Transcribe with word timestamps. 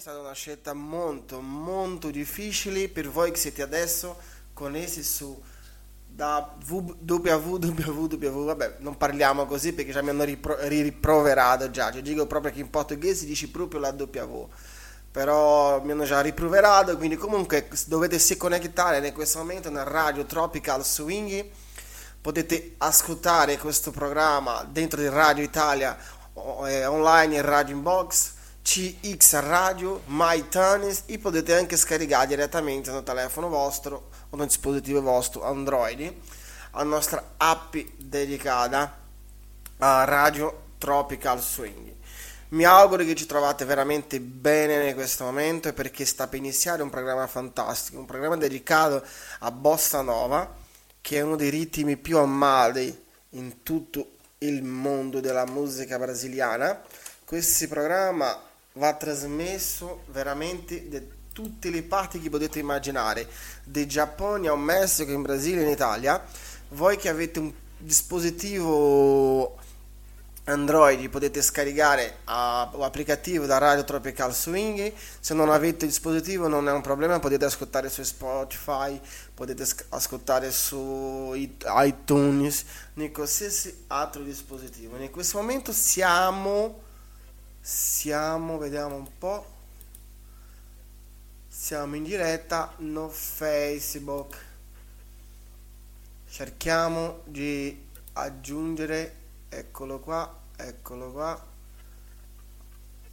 stata 0.00 0.18
una 0.18 0.32
scelta 0.32 0.72
molto 0.72 1.42
molto 1.42 2.08
difficile 2.10 2.88
per 2.88 3.10
voi 3.10 3.32
che 3.32 3.36
siete 3.36 3.60
adesso 3.60 4.16
connessi 4.54 5.02
su 5.02 5.38
da 6.06 6.56
www, 6.66 8.44
vabbè 8.44 8.76
non 8.78 8.96
parliamo 8.96 9.44
così 9.44 9.74
perché 9.74 9.92
già 9.92 10.00
mi 10.00 10.08
hanno 10.08 10.24
ripro- 10.24 10.56
riproverato 10.68 11.70
già, 11.70 11.92
cioè 11.92 12.00
dico 12.00 12.26
proprio 12.26 12.50
che 12.50 12.60
in 12.60 12.70
portoghese 12.70 13.26
dici 13.26 13.50
proprio 13.50 13.78
la 13.78 13.90
W 13.90 14.48
però 15.10 15.82
mi 15.82 15.90
hanno 15.90 16.04
già 16.04 16.22
riproverato 16.22 16.96
quindi 16.96 17.16
comunque 17.16 17.68
dovete 17.86 18.18
si 18.18 18.38
connettare 18.38 19.06
in 19.06 19.12
questo 19.12 19.38
momento 19.40 19.68
nel 19.68 19.84
radio 19.84 20.24
Tropical 20.24 20.82
Swing. 20.82 21.46
Potete 22.22 22.74
ascoltare 22.78 23.58
questo 23.58 23.90
programma 23.90 24.62
dentro 24.62 25.00
di 25.00 25.08
Radio 25.08 25.42
Italia 25.42 25.96
eh, 26.66 26.86
online 26.86 27.36
in 27.36 27.42
Radio 27.42 27.74
Inbox 27.74 28.38
CX 28.62 29.40
Radio, 29.40 30.02
My 30.06 30.48
Tennis 30.48 31.04
e 31.06 31.18
potete 31.18 31.56
anche 31.56 31.76
scaricare 31.76 32.26
direttamente 32.28 32.90
nel 32.90 33.02
telefono 33.02 33.48
vostro 33.48 34.10
o 34.30 34.36
nel 34.36 34.46
dispositivo 34.46 35.00
vostro 35.00 35.42
Android 35.42 36.14
la 36.72 36.82
nostra 36.84 37.34
app 37.36 37.76
dedicata 37.96 38.98
a 39.78 40.04
Radio 40.04 40.68
Tropical 40.78 41.40
Swing. 41.40 41.94
Mi 42.50 42.64
auguro 42.64 43.04
che 43.04 43.14
ci 43.14 43.26
trovate 43.26 43.64
veramente 43.64 44.20
bene 44.20 44.88
in 44.88 44.94
questo 44.94 45.24
momento 45.24 45.72
perché 45.72 46.04
sta 46.04 46.26
per 46.26 46.38
iniziare 46.38 46.82
un 46.82 46.90
programma 46.90 47.26
fantastico, 47.26 47.98
un 47.98 48.06
programma 48.06 48.36
dedicato 48.36 49.04
a 49.40 49.50
Bossa 49.52 50.02
Nova, 50.02 50.52
che 51.00 51.18
è 51.18 51.20
uno 51.20 51.36
dei 51.36 51.50
ritmi 51.50 51.96
più 51.96 52.18
amati 52.18 53.04
in 53.30 53.62
tutto 53.62 54.16
il 54.38 54.62
mondo 54.62 55.20
della 55.20 55.46
musica 55.46 55.98
brasiliana. 55.98 56.82
Questo 57.24 57.68
programma 57.68 58.48
va 58.74 58.94
trasmesso 58.94 60.02
veramente 60.06 60.88
da 60.88 61.00
tutte 61.32 61.70
le 61.70 61.82
parti 61.82 62.20
che 62.20 62.30
potete 62.30 62.58
immaginare, 62.58 63.28
dal 63.64 63.86
Giappone 63.86 64.48
a 64.48 64.56
Messico, 64.56 65.12
in 65.12 65.22
Brasile, 65.22 65.62
in 65.62 65.68
Italia. 65.68 66.22
Voi 66.70 66.96
che 66.96 67.08
avete 67.08 67.38
un 67.38 67.52
dispositivo 67.78 69.58
Android 70.44 71.08
potete 71.08 71.42
scaricare 71.42 72.18
l'applicativo 72.24 73.46
da 73.46 73.58
Radio 73.58 73.84
Tropical 73.84 74.34
Swing, 74.34 74.92
se 75.20 75.34
non 75.34 75.50
avete 75.50 75.84
il 75.84 75.90
dispositivo 75.90 76.48
non 76.48 76.68
è 76.68 76.72
un 76.72 76.80
problema, 76.80 77.20
potete 77.20 77.44
ascoltare 77.44 77.88
su 77.88 78.02
Spotify, 78.02 79.00
potete 79.32 79.66
ascoltare 79.90 80.50
su 80.50 81.32
iTunes, 81.34 82.64
in 82.94 83.12
qualsiasi 83.12 83.84
altro 83.88 84.22
dispositivo. 84.22 84.96
In 84.96 85.10
questo 85.10 85.38
momento 85.38 85.72
siamo 85.72 86.88
siamo, 87.60 88.58
vediamo 88.58 88.96
un 88.96 89.18
po', 89.18 89.46
siamo 91.46 91.96
in 91.96 92.04
diretta 92.04 92.72
no 92.78 93.08
Facebook. 93.08 94.48
Cerchiamo 96.28 97.20
di 97.24 97.88
aggiungere, 98.14 99.14
eccolo 99.48 99.98
qua, 99.98 100.42
eccolo 100.56 101.12
qua. 101.12 101.48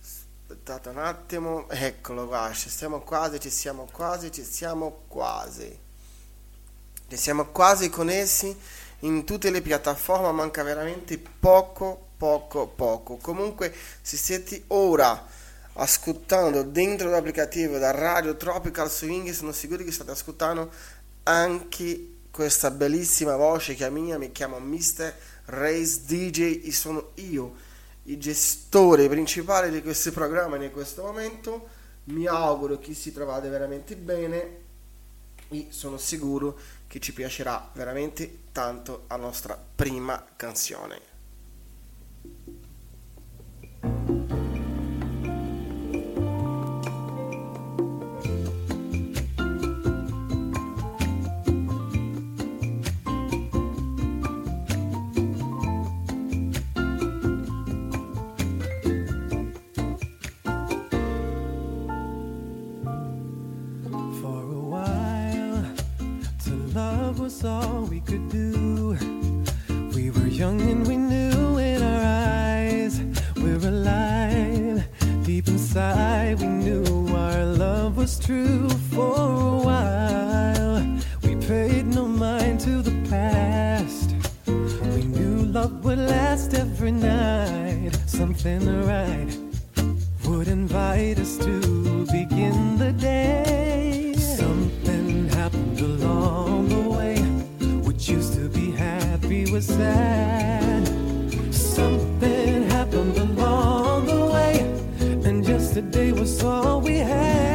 Aspettate 0.02 0.90
un 0.90 0.98
attimo, 0.98 1.70
eccolo 1.70 2.28
qua, 2.28 2.52
ci 2.54 2.70
siamo 2.70 3.02
quasi, 3.02 3.40
ci 3.40 3.50
siamo 3.50 3.88
quasi, 3.92 4.32
ci 4.32 4.44
siamo 4.44 5.04
quasi. 5.08 5.80
Ci 7.10 7.18
siamo 7.18 7.46
quasi 7.48 7.90
connessi 7.90 8.58
in 9.00 9.26
tutte 9.26 9.50
le 9.50 9.62
piattaforme, 9.62 10.32
manca 10.32 10.64
veramente 10.64 11.18
poco 11.18 12.07
poco 12.18 12.68
poco. 12.68 13.18
Comunque 13.18 13.74
se 14.02 14.18
siete 14.18 14.64
ora 14.68 15.26
ascoltando 15.74 16.64
dentro 16.64 17.10
l'applicativo 17.10 17.78
da 17.78 17.92
Radio 17.92 18.36
Tropical 18.36 18.90
Swing 18.90 19.30
sono 19.30 19.52
sicuro 19.52 19.84
che 19.84 19.92
state 19.92 20.12
ascoltando 20.12 20.72
anche 21.24 22.16
questa 22.32 22.72
bellissima 22.72 23.36
voce 23.36 23.76
che 23.76 23.86
è 23.86 23.90
mia, 23.90 24.18
mi 24.18 24.32
chiamo 24.32 24.60
Mr. 24.60 25.14
Race 25.46 26.02
DJ 26.06 26.62
e 26.66 26.72
sono 26.72 27.12
io 27.16 27.66
il 28.04 28.20
gestore 28.20 29.08
principale 29.08 29.70
di 29.70 29.82
questo 29.82 30.12
programma 30.12 30.62
in 30.64 30.72
questo 30.72 31.04
momento. 31.04 31.76
Mi 32.06 32.26
auguro 32.26 32.80
che 32.80 32.94
si 32.94 33.12
trovate 33.12 33.50
veramente 33.50 33.96
bene 33.98 34.66
e 35.50 35.68
sono 35.70 35.98
sicuro 35.98 36.58
che 36.88 37.00
ci 37.00 37.12
piacerà 37.12 37.70
veramente 37.74 38.44
tanto 38.52 39.06
la 39.10 39.18
nostra 39.18 39.62
prima 39.76 40.26
canzone. 40.36 41.07
Was 67.28 67.44
all 67.44 67.82
we 67.90 68.00
could 68.00 68.30
do. 68.30 68.98
We 69.94 70.12
were 70.12 70.28
young 70.28 70.62
and 70.62 70.88
we 70.88 70.96
knew 70.96 71.27
we 75.78 76.48
knew 76.48 77.08
our 77.16 77.46
love 77.46 77.98
was 77.98 78.18
true 78.20 78.68
for 78.92 79.16
a 79.16 79.58
while. 79.70 81.00
We 81.24 81.36
paid 81.36 81.86
no 81.86 82.08
mind 82.08 82.60
to 82.62 82.82
the 82.82 82.96
past. 83.10 84.16
We 84.48 85.04
knew 85.04 85.46
love 85.46 85.84
would 85.86 86.00
last 86.00 86.56
every 86.56 86.92
night. 86.92 87.92
Something 88.08 88.64
right 88.88 89.38
would 90.26 90.48
invite 90.48 91.20
us 91.20 91.38
to 91.38 92.06
begin 92.12 92.78
the 92.78 92.92
day. 92.94 94.14
Something 94.18 95.30
happened 95.30 95.80
along 95.80 96.70
the 96.70 96.90
way 96.90 97.18
used 98.10 98.34
to 98.34 98.48
be 98.50 98.72
happy 98.72 99.52
was 99.52 99.68
sad. 99.68 100.77
Yesterday 105.78 106.12
was 106.12 106.44
all 106.44 106.82
we 106.82 106.98
had. 106.98 107.47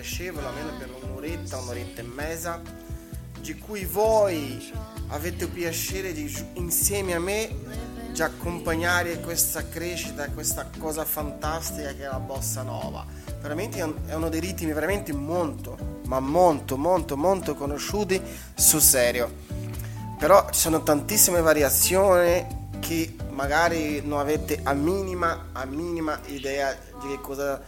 Piacevole, 0.00 0.46
almeno 0.46 0.70
per 0.78 0.88
un'oretta, 1.02 1.58
un'oretta 1.58 2.00
e 2.00 2.04
mezza, 2.04 2.60
di 3.38 3.58
cui 3.58 3.84
voi 3.84 4.72
avete 5.08 5.46
piacere 5.46 6.14
di 6.14 6.34
insieme 6.54 7.14
a 7.14 7.20
me 7.20 7.54
di 8.10 8.22
accompagnare 8.22 9.20
questa 9.20 9.68
crescita, 9.68 10.28
questa 10.30 10.70
cosa 10.78 11.04
fantastica 11.04 11.92
che 11.92 12.04
è 12.04 12.08
la 12.08 12.18
bossa 12.18 12.62
nova. 12.62 13.04
Veramente 13.42 13.78
è 14.06 14.14
uno 14.14 14.30
dei 14.30 14.40
ritmi 14.40 14.72
veramente 14.72 15.12
molto, 15.12 15.76
ma 16.06 16.18
molto, 16.18 16.78
molto, 16.78 17.16
molto 17.16 17.54
conosciuti 17.54 18.20
sul 18.54 18.80
serio. 18.80 19.30
Però 20.18 20.48
ci 20.50 20.60
sono 20.60 20.82
tantissime 20.82 21.42
variazioni 21.42 22.68
che 22.80 23.16
magari 23.30 24.00
non 24.02 24.18
avete 24.18 24.60
a 24.62 24.72
minima, 24.72 25.48
a 25.52 25.64
minima 25.66 26.18
idea 26.26 26.74
di 27.00 27.08
che 27.08 27.20
cosa 27.20 27.60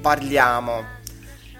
parliamo. 0.00 0.98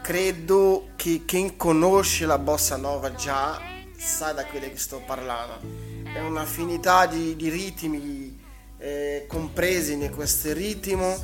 Credo 0.03 0.89
che 0.97 1.23
chi 1.25 1.55
conosce 1.57 2.27
la 2.27 2.39
bossa 2.39 2.77
nova 2.77 3.15
già 3.15 3.61
sa 3.97 4.33
da 4.33 4.45
quello 4.47 4.69
che 4.69 4.79
sto 4.79 5.03
parlando. 5.07 5.61
È 6.03 6.19
un'affinità 6.21 7.07
di, 7.07 7.37
di 7.37 7.49
ritmi 7.49 8.39
eh, 8.79 9.27
compresi 9.29 9.93
in 9.93 10.11
questo 10.11 10.53
ritmo 10.53 11.17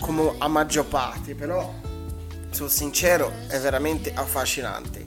come 0.00 0.34
a 0.38 0.48
maggior 0.48 0.86
parte, 0.86 1.34
però 1.34 1.72
sono 2.50 2.68
sincero 2.68 3.32
è 3.48 3.58
veramente 3.58 4.12
affascinante. 4.14 5.06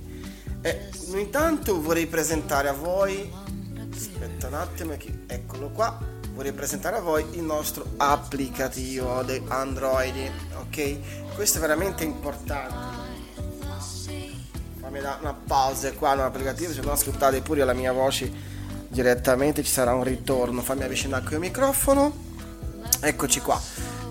E 0.61 0.89
intanto 1.15 1.81
vorrei 1.81 2.07
presentare 2.07 2.67
a 2.67 2.73
voi 2.73 3.31
aspetta 3.97 4.47
un 4.47 4.53
attimo 4.53 4.95
eccolo 5.25 5.69
qua 5.69 5.97
vorrei 6.33 6.51
presentare 6.51 6.97
a 6.97 7.01
voi 7.01 7.25
il 7.31 7.41
nostro 7.41 7.93
applicativo 7.97 9.23
di 9.23 9.41
Android 9.47 10.31
ok 10.59 11.33
questo 11.33 11.57
è 11.57 11.61
veramente 11.61 12.03
importante 12.03 12.96
fammi 14.87 15.01
dare 15.01 15.17
una 15.19 15.33
pausa 15.33 15.91
qua 15.91 16.13
nell'applicativo 16.13 16.71
se 16.71 16.79
non 16.79 16.93
ascoltate 16.93 17.41
pure 17.41 17.65
la 17.65 17.73
mia 17.73 17.91
voce 17.91 18.31
direttamente 18.87 19.61
ci 19.61 19.69
sarà 19.69 19.93
un 19.93 20.05
ritorno. 20.05 20.61
Fammi 20.61 20.83
avvicinare 20.83 21.25
qui 21.25 21.33
il 21.33 21.41
microfono. 21.41 22.25
Eccoci 23.01 23.41
qua. 23.41 23.61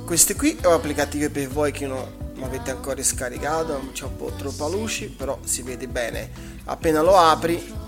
Questo 0.05 0.35
qui 0.35 0.59
è 0.61 0.67
un 0.67 0.75
applicativo 0.75 1.31
per 1.31 1.49
voi 1.49 1.73
che 1.73 1.87
non 1.87 2.05
avete 2.43 2.71
ancora 2.71 3.03
scaricato 3.03 3.89
c'è 3.93 4.05
un 4.05 4.17
po' 4.17 4.31
troppa 4.37 4.69
luce 4.69 5.09
però 5.09 5.39
si 5.45 5.63
vede 5.63 5.89
bene. 5.89 6.31
Appena 6.65 7.01
lo 7.01 7.17
apri 7.17 7.85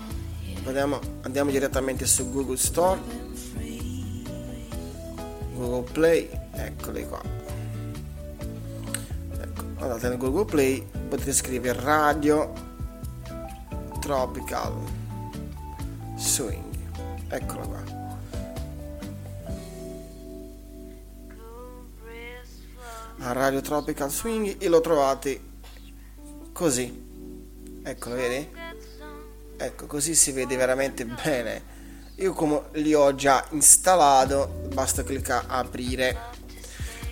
Andiamo, 0.65 0.99
andiamo 1.21 1.51
direttamente 1.51 2.07
su 2.07 2.31
Google 2.31 2.57
Store. 2.57 2.99
Google 5.53 5.91
Play 5.91 6.27
eccoli 6.53 7.07
qua. 7.07 7.21
Ecco, 9.41 9.63
andate 9.77 10.09
nel 10.09 10.17
Google 10.17 10.45
Play 10.45 10.83
potete 11.07 11.33
scrivere 11.33 11.79
radio 11.79 12.67
tropical 13.99 14.73
swing. 16.15 16.63
Eccolo 17.27 17.67
qua. 17.67 17.83
A 23.21 23.31
radio 23.33 23.61
tropical 23.61 24.09
swing 24.09 24.55
e 24.59 24.67
lo 24.69 24.81
trovate 24.81 25.41
così. 26.53 27.07
Eccolo 27.83 28.15
vedi? 28.15 28.49
Ecco 29.57 29.85
così 29.85 30.15
si 30.15 30.31
vede 30.31 30.55
veramente 30.55 31.05
bene. 31.05 31.77
Io 32.15 32.33
come 32.33 32.63
li 32.73 32.93
ho 32.93 33.13
già 33.15 33.45
installato 33.51 34.67
basta 34.73 35.03
cliccare 35.03 35.45
aprire. 35.47 36.17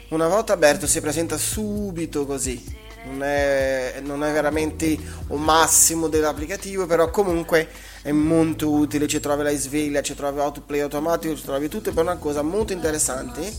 Una 0.09 0.27
volta 0.27 0.53
aperto 0.53 0.87
si 0.87 1.01
presenta 1.01 1.37
subito 1.37 2.25
così 2.25 2.76
non 3.07 3.23
è, 3.23 4.01
non 4.03 4.23
è 4.23 4.31
veramente 4.31 4.97
un 5.27 5.41
massimo 5.41 6.07
dell'applicativo 6.07 6.85
però 6.85 7.09
comunque 7.09 7.69
è 8.01 8.11
molto 8.11 8.69
utile 8.69 9.07
ci 9.07 9.19
trovi 9.19 9.43
la 9.43 9.55
sveglia 9.55 10.01
ci 10.01 10.15
trovi 10.15 10.39
autoplay 10.39 10.81
automatico 10.81 11.35
ci 11.35 11.43
trovi 11.43 11.67
tutto 11.67 11.91
per 11.93 12.03
una 12.03 12.17
cosa 12.17 12.41
molto 12.41 12.73
interessante 12.73 13.51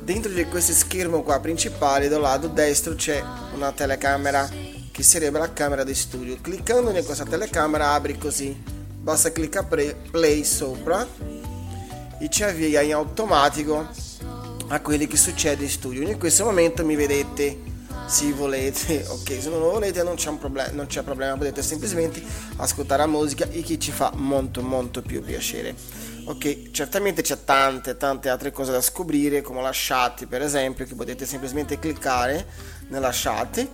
dentro 0.00 0.30
di 0.30 0.44
questo 0.44 0.72
schermo 0.72 1.22
qua 1.22 1.40
principale 1.40 2.08
dal 2.08 2.20
lato 2.20 2.46
destro 2.46 2.94
c'è 2.94 3.22
una 3.54 3.72
telecamera 3.72 4.48
che 4.96 5.02
sarebbe 5.02 5.38
la 5.38 5.52
camera 5.52 5.84
di 5.84 5.94
studio. 5.94 6.38
Cliccando 6.40 6.88
in 6.88 7.04
questa 7.04 7.24
telecamera 7.24 7.90
apri 7.90 8.16
così, 8.16 8.58
basta 8.98 9.30
cliccare 9.30 9.94
play 10.10 10.42
sopra 10.42 11.06
e 12.18 12.30
ci 12.30 12.42
avvia 12.42 12.80
in 12.80 12.94
automatico 12.94 13.86
a 14.68 14.80
quelli 14.80 15.06
che 15.06 15.18
succede 15.18 15.64
in 15.64 15.68
studio. 15.68 16.00
In 16.00 16.18
questo 16.18 16.44
momento 16.44 16.82
mi 16.82 16.96
vedete 16.96 17.58
se 18.06 18.32
volete, 18.32 19.04
ok, 19.08 19.42
se 19.42 19.48
non 19.48 19.58
lo 19.58 19.70
volete 19.70 20.02
non 20.02 20.14
c'è, 20.14 20.28
un 20.28 20.38
problem- 20.38 20.72
non 20.72 20.86
c'è 20.86 21.02
problema, 21.02 21.36
potete 21.36 21.62
semplicemente 21.62 22.22
ascoltare 22.56 23.02
la 23.02 23.08
musica 23.08 23.48
e 23.50 23.62
che 23.62 23.78
ci 23.78 23.90
fa 23.90 24.12
molto 24.14 24.62
molto 24.62 25.02
più 25.02 25.22
piacere. 25.22 25.74
Ok, 26.24 26.70
certamente 26.72 27.22
c'è 27.22 27.44
tante 27.44 27.96
tante 27.96 28.28
altre 28.28 28.50
cose 28.50 28.72
da 28.72 28.80
scoprire 28.80 29.42
come 29.42 29.62
la 29.62 29.70
chat 29.72 30.26
per 30.26 30.42
esempio 30.42 30.84
che 30.84 30.96
potete 30.96 31.24
semplicemente 31.24 31.78
cliccare 31.78 32.46
nella 32.88 33.10
chat. 33.12 33.68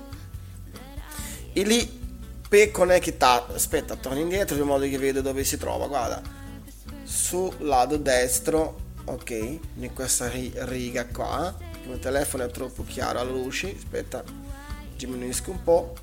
E 1.54 1.62
lì 1.62 2.00
per 2.48 2.70
connettare 2.70 3.54
aspetta 3.54 3.96
torno 3.96 4.18
indietro 4.18 4.56
in 4.56 4.64
modo 4.64 4.86
che 4.86 4.98
vedo 4.98 5.22
dove 5.22 5.44
si 5.44 5.56
trova 5.56 5.86
guarda. 5.86 6.20
Sul 7.04 7.54
lato 7.60 7.96
destro 7.96 8.80
ok 9.04 9.30
in 9.30 9.92
questa 9.94 10.30
riga 10.30 11.06
qua 11.06 11.71
il 11.82 11.88
mio 11.88 11.98
telefono 11.98 12.44
è 12.44 12.50
troppo 12.50 12.84
chiaro 12.84 13.18
alla 13.18 13.30
luce 13.30 13.74
aspetta 13.76 14.22
diminuisco 14.96 15.50
un 15.50 15.62
po' 15.62 15.94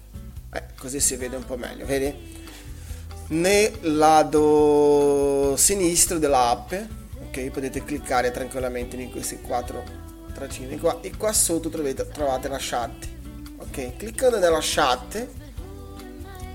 eh, 0.52 0.64
così 0.78 1.00
si 1.00 1.16
vede 1.16 1.36
un 1.36 1.46
po' 1.46 1.58
meglio 1.58 1.86
vedi? 1.86 2.38
Nel 3.28 3.78
lato 3.82 5.56
sinistro 5.56 6.18
dell'app 6.18 6.74
ok 7.28 7.50
potete 7.52 7.84
cliccare 7.84 8.32
tranquillamente 8.32 8.96
in 8.98 9.12
questi 9.12 9.40
quattro 9.40 9.84
tracini 10.34 10.78
qua 10.80 11.00
e 11.02 11.16
qua 11.16 11.32
sotto 11.32 11.70
trovate, 11.70 12.08
trovate 12.10 12.48
la 12.48 12.58
chat 12.60 13.08
ok? 13.58 13.98
Cliccando 13.98 14.40
nella 14.40 14.60
chat 14.62 15.28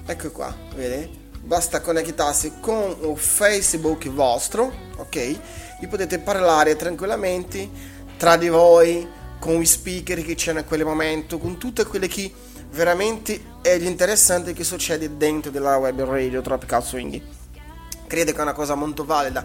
ecco 0.04 0.30
qua 0.32 0.54
vedi? 0.74 1.22
Basta 1.40 1.80
connettarsi 1.80 2.54
con 2.60 2.96
un 3.00 3.16
facebook 3.16 4.08
vostro 4.08 4.72
ok? 4.96 5.16
E 5.16 5.86
potete 5.88 6.18
parlare 6.18 6.76
tranquillamente 6.76 7.93
tra 8.16 8.37
di 8.37 8.49
voi 8.49 9.06
con 9.38 9.61
i 9.61 9.66
speaker 9.66 10.25
che 10.25 10.35
c'è 10.35 10.52
in 10.52 10.64
quel 10.66 10.85
momento 10.85 11.38
con 11.38 11.59
tutte 11.59 11.85
quelle 11.85 12.09
che 12.09 12.33
veramente 12.71 13.40
è 13.62 13.73
interessante 13.75 14.52
che 14.52 14.64
succede 14.64 15.16
dentro 15.16 15.50
della 15.50 15.76
web 15.76 16.02
radio 16.02 16.40
Tropical 16.40 16.83
Swing 16.83 17.21
credo 18.06 18.33
che 18.33 18.38
è 18.38 18.42
una 18.42 18.52
cosa 18.52 18.75
molto 18.75 19.04
valida 19.04 19.44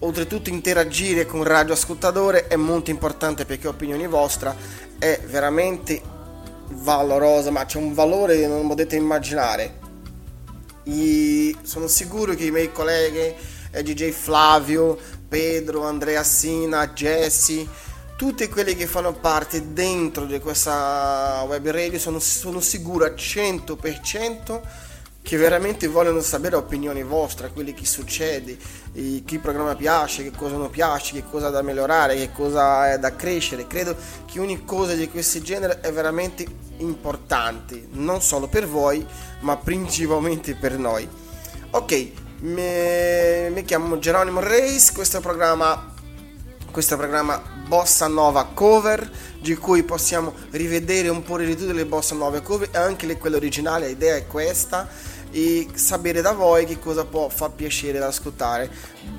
oltretutto 0.00 0.50
interagire 0.50 1.26
con 1.26 1.40
il 1.40 1.46
radioascoltatore 1.46 2.46
è 2.48 2.56
molto 2.56 2.90
importante 2.90 3.44
perché 3.44 3.68
opinione 3.68 4.06
vostra 4.06 4.54
è 4.98 5.20
veramente 5.26 6.00
valorosa, 6.68 7.50
ma 7.50 7.64
c'è 7.64 7.78
un 7.78 7.94
valore 7.94 8.38
che 8.38 8.46
non 8.46 8.66
potete 8.66 8.96
immaginare. 8.96 9.80
E 10.84 11.54
sono 11.62 11.86
sicuro 11.86 12.34
che 12.34 12.46
i 12.46 12.50
miei 12.50 12.72
colleghi, 12.72 13.34
eh, 13.70 13.82
DJ 13.82 14.10
Flavio, 14.10 14.98
Pedro, 15.28 15.84
Andrea 15.84 16.24
Sina, 16.24 16.88
Jesse, 16.88 17.66
tutti 18.22 18.48
quelli 18.48 18.76
che 18.76 18.86
fanno 18.86 19.12
parte 19.12 19.72
dentro 19.72 20.26
di 20.26 20.38
questa 20.38 21.44
web 21.44 21.68
radio 21.70 21.98
sono, 21.98 22.20
sono 22.20 22.60
sicuro 22.60 23.04
al 23.04 23.14
100% 23.16 24.60
che 25.20 25.36
veramente 25.36 25.88
vogliono 25.88 26.20
sapere 26.20 26.54
opinioni 26.54 27.02
vostre, 27.02 27.50
quelli 27.50 27.74
che 27.74 27.84
succede, 27.84 28.56
che 28.92 29.38
programma 29.40 29.74
piace, 29.74 30.22
che 30.22 30.30
cosa 30.30 30.54
non 30.54 30.70
piace, 30.70 31.14
che 31.14 31.24
cosa 31.28 31.48
da 31.50 31.62
migliorare, 31.62 32.14
che 32.14 32.30
cosa 32.30 32.92
è 32.92 32.98
da 33.00 33.16
crescere. 33.16 33.66
Credo 33.66 33.96
che 34.24 34.38
ogni 34.38 34.64
cosa 34.64 34.94
di 34.94 35.08
questo 35.08 35.40
genere 35.40 35.80
è 35.80 35.90
veramente 35.90 36.46
importante, 36.76 37.88
non 37.90 38.22
solo 38.22 38.46
per 38.46 38.68
voi, 38.68 39.04
ma 39.40 39.56
principalmente 39.56 40.54
per 40.54 40.78
noi. 40.78 41.08
Ok, 41.70 42.10
mi, 42.42 43.50
mi 43.50 43.64
chiamo 43.64 43.98
Geronimo 43.98 44.38
Reis, 44.38 44.92
questo 44.92 45.16
è 45.16 45.18
il 45.18 45.26
programma, 45.26 45.91
questo 46.72 46.96
programma 46.96 47.40
Bossa 47.68 48.08
Nova 48.08 48.46
Cover, 48.52 49.08
di 49.38 49.54
cui 49.54 49.82
possiamo 49.84 50.32
rivedere 50.50 51.08
un 51.08 51.22
po' 51.22 51.36
di 51.36 51.54
tutte 51.54 51.72
le 51.72 51.84
bossa 51.84 52.14
nuove 52.14 52.42
cover 52.42 52.70
e 52.72 52.78
anche 52.78 53.06
le, 53.06 53.18
quelle 53.18 53.36
originali, 53.36 53.86
l'idea 53.86 54.16
è 54.16 54.26
questa 54.26 54.88
e 55.30 55.68
sapere 55.74 56.20
da 56.20 56.32
voi 56.32 56.66
che 56.66 56.78
cosa 56.78 57.04
può 57.04 57.28
far 57.28 57.50
piacere 57.50 57.98
da 57.98 58.06
ascoltare. 58.06 58.70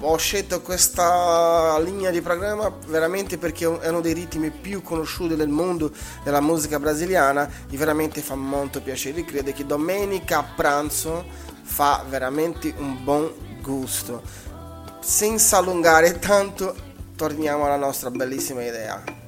Ho 0.02 0.18
scelto 0.18 0.62
questa 0.62 1.80
linea 1.80 2.10
di 2.10 2.22
programma 2.22 2.72
veramente 2.88 3.38
perché 3.38 3.66
è 3.80 3.88
uno 3.88 4.02
dei 4.02 4.14
ritmi 4.14 4.50
più 4.50 4.82
conosciuti 4.82 5.36
del 5.36 5.50
mondo 5.50 5.92
della 6.24 6.42
musica 6.42 6.80
brasiliana 6.80 7.50
e 7.70 7.78
veramente 7.78 8.22
fa 8.22 8.36
molto 8.36 8.82
piacere. 8.82 9.24
Credo 9.26 9.52
che 9.52 9.66
domenica 9.66 10.40
a 10.40 10.54
pranzo 10.56 11.24
fa 11.64 12.04
veramente 12.10 12.74
un 12.78 13.04
buon 13.04 13.32
gusto. 13.62 14.22
Senza 15.02 15.58
allungare 15.58 16.18
tanto, 16.20 16.92
torniamo 17.16 17.66
alla 17.66 17.78
nostra 17.78 18.12
bellissima 18.12 18.64
idea. 18.64 19.23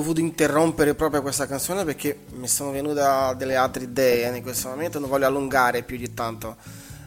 Dovuto 0.00 0.20
interrompere 0.20 0.94
proprio 0.94 1.20
questa 1.20 1.46
canzone 1.46 1.84
perché 1.84 2.20
mi 2.32 2.48
sono 2.48 2.70
venute 2.70 3.02
delle 3.36 3.54
altre 3.54 3.84
idee 3.84 4.34
in 4.34 4.42
questo 4.42 4.68
momento, 4.68 4.98
non 4.98 5.10
voglio 5.10 5.26
allungare 5.26 5.82
più 5.82 5.98
di 5.98 6.14
tanto 6.14 6.56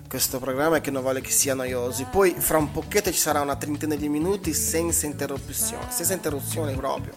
questo 0.07 0.39
programma 0.39 0.75
e 0.75 0.81
che 0.81 0.91
non 0.91 1.01
voglio 1.01 1.21
che 1.21 1.31
sia 1.31 1.55
noioso. 1.55 2.05
Poi 2.11 2.35
fra 2.37 2.59
un 2.59 2.71
pochetto 2.71 3.11
ci 3.11 3.17
sarà 3.17 3.41
una 3.41 3.55
trentina 3.55 3.95
di 3.95 4.07
minuti 4.09 4.53
senza 4.53 5.07
interruzione, 5.07 5.87
senza 5.89 6.13
interruzioni 6.13 6.75
proprio. 6.75 7.13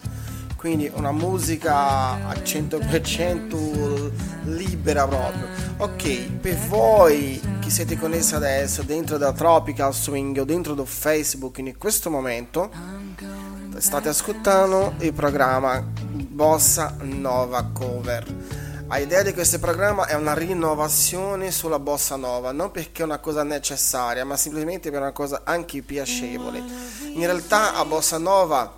Quindi 0.55 0.89
una 0.95 1.11
musica 1.11 2.27
a 2.27 2.33
100% 2.33 4.11
libera 4.45 5.07
proprio. 5.07 5.47
Ok, 5.77 6.31
per 6.41 6.55
voi 6.55 7.39
che 7.59 7.69
siete 7.69 7.99
connessi 7.99 8.33
adesso 8.33 8.81
dentro 8.81 9.19
da 9.19 9.31
Tropical 9.31 9.93
Swing 9.93 10.39
o 10.39 10.43
dentro 10.43 10.73
da 10.73 10.83
Facebook 10.83 11.59
in 11.59 11.77
questo 11.77 12.09
momento, 12.09 12.71
state 13.79 14.09
ascoltando 14.09 14.95
il 14.99 15.13
programma 15.13 15.79
Bossa 15.79 16.95
Nova 17.01 17.63
Cover. 17.71 18.25
L'idea 18.89 19.21
di 19.21 19.33
questo 19.33 19.59
programma 19.59 20.07
è 20.07 20.15
una 20.15 20.33
rinnovazione 20.33 21.51
sulla 21.51 21.77
bossa 21.77 22.15
nova, 22.15 22.51
non 22.51 22.71
perché 22.71 23.01
è 23.01 23.05
una 23.05 23.19
cosa 23.19 23.43
necessaria, 23.43 24.25
ma 24.25 24.35
semplicemente 24.35 24.89
per 24.89 25.01
una 25.01 25.11
cosa 25.11 25.41
anche 25.43 25.81
piacevole. 25.81 26.63
In 27.13 27.25
realtà 27.25 27.73
la 27.73 27.85
bossa 27.85 28.17
nova 28.17 28.73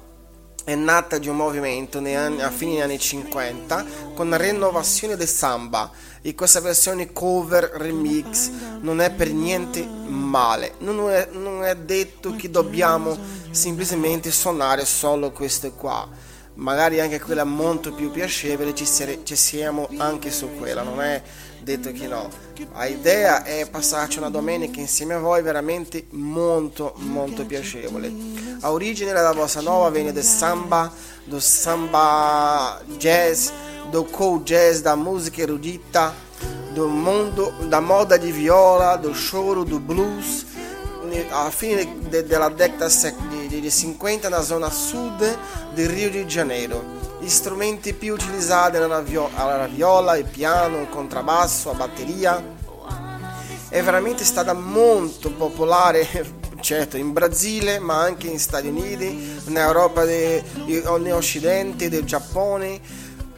è 0.69 0.75
nata 0.75 1.17
di 1.17 1.27
un 1.27 1.35
movimento 1.35 1.97
anni- 1.97 2.41
a 2.41 2.51
fine 2.51 2.73
degli 2.73 2.81
anni 2.81 2.99
50 2.99 3.85
con 4.13 4.29
la 4.29 4.37
rinnovazione 4.37 5.15
del 5.15 5.27
samba. 5.27 5.89
E 6.21 6.35
questa 6.35 6.59
versione 6.59 7.11
cover 7.11 7.71
remix 7.75 8.51
non 8.81 9.01
è 9.01 9.09
per 9.09 9.31
niente 9.31 9.83
male. 9.83 10.73
Non 10.79 11.09
è, 11.09 11.29
non 11.31 11.63
è 11.63 11.75
detto 11.75 12.35
che 12.35 12.51
dobbiamo 12.51 13.17
semplicemente 13.49 14.29
suonare 14.29 14.85
solo 14.85 15.31
queste 15.31 15.71
qua. 15.71 16.07
Magari 16.55 16.99
anche 16.99 17.19
quella 17.19 17.45
molto 17.45 17.93
più 17.93 18.11
piacevole 18.11 18.75
ci 18.75 18.85
siamo 19.35 19.89
anche 19.97 20.29
su 20.29 20.57
quella 20.57 20.81
non 20.81 21.01
è 21.01 21.21
detto 21.77 21.91
che 21.91 22.07
no. 22.07 22.29
L'idea 22.79 23.43
è 23.43 23.67
passarci 23.69 24.17
una 24.17 24.29
domenica 24.29 24.79
insieme 24.79 25.13
a 25.13 25.19
voi 25.19 25.41
veramente 25.43 26.05
molto 26.11 26.93
molto 26.97 27.45
piacevole. 27.45 28.11
A 28.61 28.71
origine 28.71 29.13
della 29.13 29.33
bossa 29.33 29.61
nova 29.61 29.89
viene 29.89 30.11
del 30.11 30.23
samba 30.23 30.91
do 31.25 31.39
samba 31.39 32.81
jazz 32.97 33.49
do 33.91 34.03
cool 34.05 34.41
jazz 34.43 34.79
da 34.81 34.95
musica 34.95 35.41
erudita 35.41 36.13
do 36.73 36.87
mondo 36.87 37.53
da 37.67 37.79
moda 37.79 38.17
di 38.17 38.31
viola 38.31 38.95
do 38.97 39.11
choro 39.11 39.63
do 39.63 39.79
blues. 39.79 40.45
Alla 41.29 41.49
fine 41.51 41.87
de- 42.09 42.23
della 42.25 42.49
década 42.49 42.87
di, 43.29 43.47
di- 43.47 43.59
di 43.61 43.71
50 43.71 44.29
na 44.29 44.41
zona 44.41 44.69
sud 44.69 45.37
del 45.73 45.87
Rio 45.89 46.09
de 46.09 46.25
Janeiro. 46.25 46.98
Gli 47.29 47.33
strumenti 47.33 47.93
più 47.93 48.15
utilizzati 48.15 48.77
erano 48.77 48.93
la, 48.93 49.01
vio- 49.01 49.29
la 49.35 49.67
viola, 49.67 50.17
il 50.17 50.25
piano, 50.25 50.81
il 50.81 50.89
contrabbasso, 50.89 51.69
la 51.69 51.77
batteria. 51.77 52.43
È 53.69 53.83
veramente 53.83 54.23
stata 54.23 54.53
molto 54.53 55.31
popolare, 55.33 56.07
certo, 56.59 56.97
in 56.97 57.13
Brasile, 57.13 57.77
ma 57.77 58.01
anche 58.01 58.29
negli 58.29 58.39
Stati 58.39 58.65
Uniti, 58.65 59.41
in 59.45 59.55
Europa 59.55 60.05
de- 60.05 60.43
in 60.65 60.81
Giappone. 62.03 62.81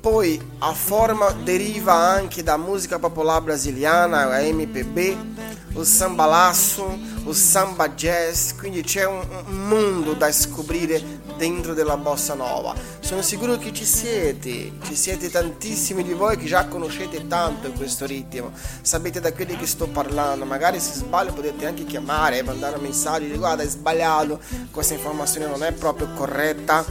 Poi 0.01 0.41
a 0.57 0.73
forma 0.73 1.29
deriva 1.31 1.93
anche 1.93 2.41
da 2.41 2.57
musica 2.57 2.97
popolare 2.97 3.43
brasiliana, 3.43 4.33
a 4.33 4.41
MPB, 4.41 5.75
o 5.75 5.83
samba 5.83 6.25
lasso, 6.25 6.97
o 7.23 7.31
samba 7.33 7.89
jazz, 7.89 8.53
quindi 8.53 8.81
c'è 8.81 9.05
un, 9.05 9.23
mondo 9.67 10.13
da 10.13 10.31
scoprire 10.31 11.19
dentro 11.37 11.75
della 11.75 11.97
bossa 11.97 12.33
nova. 12.33 12.73
Sono 12.99 13.21
sicuro 13.21 13.57
che 13.57 13.71
ci 13.73 13.85
siete, 13.85 14.71
ci 14.81 14.95
siete 14.95 15.29
tantissimi 15.29 16.03
di 16.03 16.13
voi 16.13 16.35
che 16.35 16.47
già 16.47 16.65
conoscete 16.65 17.27
tanto 17.27 17.71
questo 17.73 18.07
ritmo, 18.07 18.53
sapete 18.81 19.19
da 19.19 19.31
quelli 19.31 19.55
che 19.55 19.67
sto 19.67 19.87
parlando, 19.87 20.45
magari 20.45 20.79
se 20.79 20.93
sbaglio 20.93 21.31
potete 21.31 21.67
anche 21.67 21.85
chiamare, 21.85 22.41
mandare 22.41 22.77
un 22.77 22.81
messaggio, 22.81 23.25
dire 23.25 23.37
guarda 23.37 23.61
hai 23.61 23.69
sbagliato, 23.69 24.39
questa 24.71 24.95
informazione 24.95 25.45
non 25.45 25.63
è 25.63 25.71
proprio 25.73 26.09
corretta, 26.15 26.83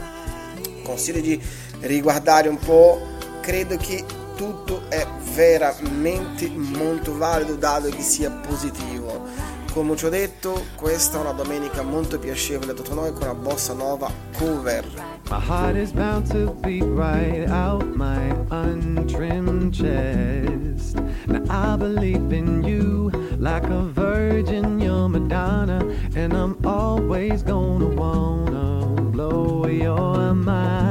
consiglio 0.81 1.19
di 1.19 1.69
riguardare 1.81 2.49
un 2.49 2.57
po', 2.57 2.99
credo 3.41 3.77
che 3.77 4.03
tutto 4.35 4.81
è 4.89 5.05
veramente 5.33 6.49
molto 6.49 7.17
valido 7.17 7.55
dato 7.55 7.89
che 7.89 8.01
sia 8.01 8.31
positivo. 8.31 9.49
Come 9.71 9.95
ci 9.95 10.05
ho 10.05 10.09
detto, 10.09 10.65
questa 10.75 11.17
è 11.17 11.21
una 11.21 11.31
domenica 11.31 11.81
molto 11.81 12.19
piacevole 12.19 12.73
per 12.73 12.91
noi 12.91 13.13
con 13.13 13.23
una 13.23 13.35
bossa 13.35 13.73
nova 13.73 14.11
cover. 14.37 14.83
My 15.29 15.39
heart 15.39 15.77
is 15.77 15.91
bound 15.91 16.29
to 16.31 16.53
beat 16.59 16.83
right 16.83 17.49
out 17.49 17.85
my 17.95 18.31
untrimmed 18.49 19.71
chest. 19.73 20.99
Now 21.27 21.43
I 21.47 21.77
believe 21.77 22.35
in 22.35 22.63
you 22.63 23.09
like 23.37 23.65
a 23.69 23.83
virgin, 23.93 24.81
you're 24.81 25.07
Madonna, 25.07 25.79
and 26.15 26.33
I'm 26.33 26.57
always 26.65 27.41
gonna 27.41 27.87
wanna 27.87 29.01
blow 29.11 29.67
your 29.67 30.33
mind. 30.33 30.90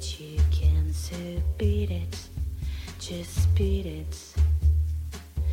you 0.00 0.40
can't 0.50 0.94
beat 1.58 1.90
it, 1.90 2.16
just 2.98 3.54
beat 3.54 3.84
it. 3.84 4.34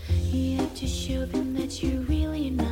You 0.09 0.57
have 0.57 0.73
to 0.75 0.87
show 0.87 1.25
them 1.25 1.53
that 1.55 1.83
you 1.83 2.05
really 2.07 2.49
know. 2.51 2.66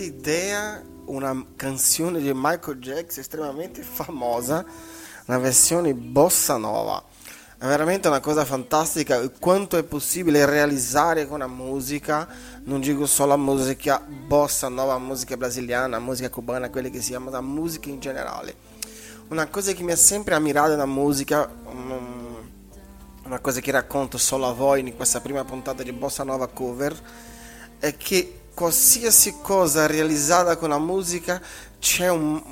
Avete 0.00 0.04
idea 0.04 0.82
una 1.06 1.44
canzone 1.56 2.20
di 2.20 2.30
Michael 2.34 2.78
Jackson 2.78 3.20
estremamente 3.20 3.82
famosa, 3.82 4.64
una 5.26 5.38
versione 5.38 5.92
bossa 5.94 6.56
nova? 6.56 7.02
È 7.58 7.66
veramente 7.66 8.08
una 8.08 8.20
cosa 8.20 8.46
fantastica 8.46 9.28
quanto 9.38 9.76
è 9.76 9.82
possibile 9.82 10.46
realizzare 10.46 11.26
con 11.26 11.40
la 11.40 11.46
musica, 11.46 12.26
non 12.64 12.80
dico 12.80 13.04
solo 13.04 13.30
la 13.30 13.36
musica 13.36 14.00
bossa 14.00 14.68
nova, 14.68 14.96
musica 14.98 15.36
brasiliana, 15.36 15.98
musica 15.98 16.30
cubana, 16.30 16.70
quelle 16.70 16.88
che 16.88 17.02
si 17.02 17.10
chiamano 17.10 17.32
la 17.32 17.42
musica 17.42 17.90
in 17.90 18.00
generale. 18.00 18.54
Una 19.28 19.46
cosa 19.48 19.72
che 19.72 19.82
mi 19.82 19.92
ha 19.92 19.96
sempre 19.96 20.34
ammirato 20.34 20.70
nella 20.70 20.86
musica, 20.86 21.46
mm, 21.46 22.34
una 23.24 23.38
cosa 23.40 23.60
che 23.60 23.70
racconto 23.70 24.16
solo 24.16 24.48
a 24.48 24.52
voi 24.52 24.80
in 24.80 24.96
questa 24.96 25.20
prima 25.20 25.44
puntata 25.44 25.82
di 25.82 25.92
Bossa 25.92 26.24
Nova 26.24 26.46
Cover, 26.46 26.98
è 27.78 27.96
che 27.96 28.39
qualsiasi 28.54 29.36
cosa 29.42 29.86
realizzata 29.86 30.56
con 30.56 30.68
la 30.70 30.78
musica 30.78 31.40
c'è 31.78 32.08
un- 32.08 32.42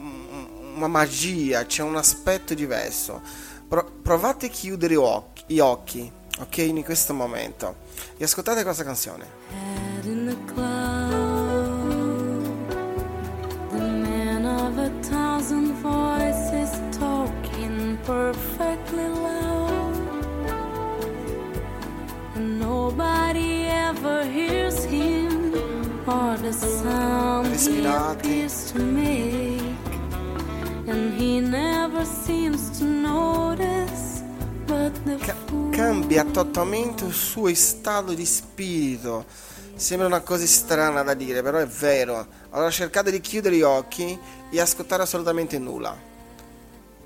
una 0.77 0.87
magia, 0.89 1.67
c'è 1.67 1.83
un 1.83 1.97
aspetto 1.97 2.55
diverso. 2.55 3.21
Pro- 3.69 3.91
provate 4.03 4.47
a 4.47 4.49
chiudere 4.49 4.95
gli 5.47 5.59
occhi, 5.59 6.11
ok, 6.39 6.57
in 6.59 6.83
questo 6.85 7.13
momento, 7.15 7.77
e 8.17 8.25
ascoltate 8.25 8.63
questa 8.63 8.85
canzone. 8.85 9.27
Head 9.51 10.07
man 13.73 14.45
of 14.47 14.79
a 14.79 14.91
thousand 15.09 15.73
voices 15.83 16.71
talking 16.99 17.99
perfectly 18.05 19.07
loud, 19.09 19.97
and 22.35 22.59
nobody 22.59 23.67
ever 23.67 24.25
hears 24.25 24.68
or 26.09 26.37
the 26.41 26.53
sound 26.53 27.47
he 27.47 27.53
Respirate. 27.53 27.87
appears 28.17 28.73
to 28.73 28.79
make, 28.83 29.63
and 30.87 31.13
he 31.21 31.41
never 31.41 32.05
seems 32.05 32.79
to 32.79 32.85
notice. 32.85 34.23
Ca- 35.21 35.35
cambia 35.71 36.25
totalmente 36.25 37.05
il 37.05 37.13
suo 37.13 37.53
stato 37.55 38.13
di 38.15 38.25
spirito. 38.25 39.25
Sembra 39.75 40.07
una 40.07 40.21
cosa 40.21 40.45
strana 40.47 41.03
da 41.03 41.15
dire, 41.15 41.41
però 41.43 41.59
è 41.59 41.67
vero. 41.67 42.27
Allora 42.51 42.71
cercate 42.71 43.11
di 43.11 43.21
chiudere 43.21 43.57
gli 43.57 43.63
occhi 43.63 44.19
e 44.51 44.61
ascoltare 44.61 45.03
assolutamente 45.05 45.59
nulla. 45.59 45.97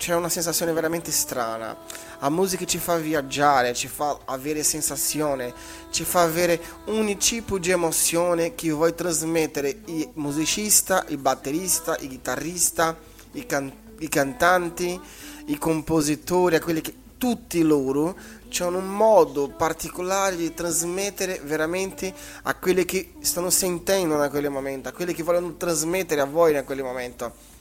C'è 0.03 0.17
una 0.17 0.29
sensazione 0.29 0.73
veramente 0.73 1.13
strana. 1.13 1.77
La 2.19 2.29
musica 2.29 2.65
ci 2.65 2.79
fa 2.79 2.97
viaggiare, 2.97 3.73
ci 3.73 3.87
fa 3.87 4.19
avere 4.25 4.65
sensazione, 4.65 5.55
ci 5.93 6.03
fa 6.03 6.23
avere 6.23 6.61
ogni 6.87 7.17
tipo 7.19 7.57
di 7.61 7.71
emozione 7.71 8.57
che 8.57 8.73
vuoi 8.73 8.97
trasmettere 8.97 9.83
il 9.85 10.11
musicista, 10.15 11.05
il 11.07 11.19
batterista, 11.19 11.97
il 12.01 12.09
chitarrista, 12.09 12.99
i, 13.35 13.47
can- 13.47 13.73
i 14.01 14.09
cantanti, 14.09 15.01
i 15.47 15.57
compositori, 15.57 16.59
che 16.59 16.95
tutti 17.17 17.63
loro 17.63 18.17
hanno 18.59 18.79
un 18.79 18.89
modo 18.89 19.51
particolare 19.51 20.35
di 20.35 20.53
trasmettere 20.53 21.41
veramente 21.45 22.13
a 22.43 22.57
quelli 22.57 22.85
che 22.85 23.13
stanno 23.21 23.51
sentendo 23.51 24.17
da 24.17 24.29
quel 24.29 24.51
momento, 24.51 24.89
a 24.89 24.93
quelli 24.93 25.15
che 25.15 25.23
vogliono 25.23 25.55
trasmettere 25.57 26.21
a 26.21 26.27
voi 26.27 26.55
da 26.55 26.65
quel 26.65 26.83
momento. 26.83 27.52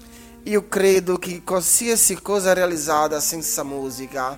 Io 0.45 0.67
credo 0.67 1.19
che 1.19 1.43
qualsiasi 1.43 2.19
cosa 2.19 2.53
realizzata 2.53 3.19
senza 3.19 3.61
musica 3.61 4.35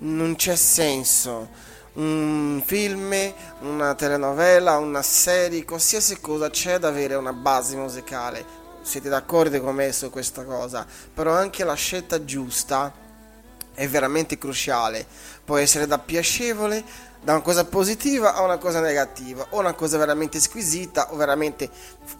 non 0.00 0.36
c'è 0.36 0.54
senso. 0.54 1.48
Un 1.94 2.62
film, 2.66 3.14
una 3.60 3.94
telenovela, 3.94 4.76
una 4.76 5.00
serie, 5.00 5.64
qualsiasi 5.64 6.20
cosa 6.20 6.50
c'è 6.50 6.78
da 6.78 6.88
avere 6.88 7.14
una 7.14 7.32
base 7.32 7.76
musicale. 7.76 8.44
Siete 8.82 9.08
d'accordo 9.08 9.58
con 9.62 9.74
me 9.74 9.90
su 9.90 10.10
questa 10.10 10.44
cosa? 10.44 10.86
Però 11.14 11.32
anche 11.32 11.64
la 11.64 11.74
scelta 11.74 12.22
giusta 12.26 12.92
è 13.72 13.88
veramente 13.88 14.36
cruciale. 14.36 15.06
Può 15.46 15.56
essere 15.56 15.86
da 15.86 15.98
piacevole, 15.98 16.84
da 17.22 17.32
una 17.32 17.42
cosa 17.42 17.64
positiva 17.64 18.34
a 18.34 18.42
una 18.42 18.58
cosa 18.58 18.80
negativa, 18.80 19.46
o 19.50 19.60
una 19.60 19.72
cosa 19.72 19.96
veramente 19.96 20.40
squisita 20.40 21.12
o 21.12 21.16
veramente 21.16 21.70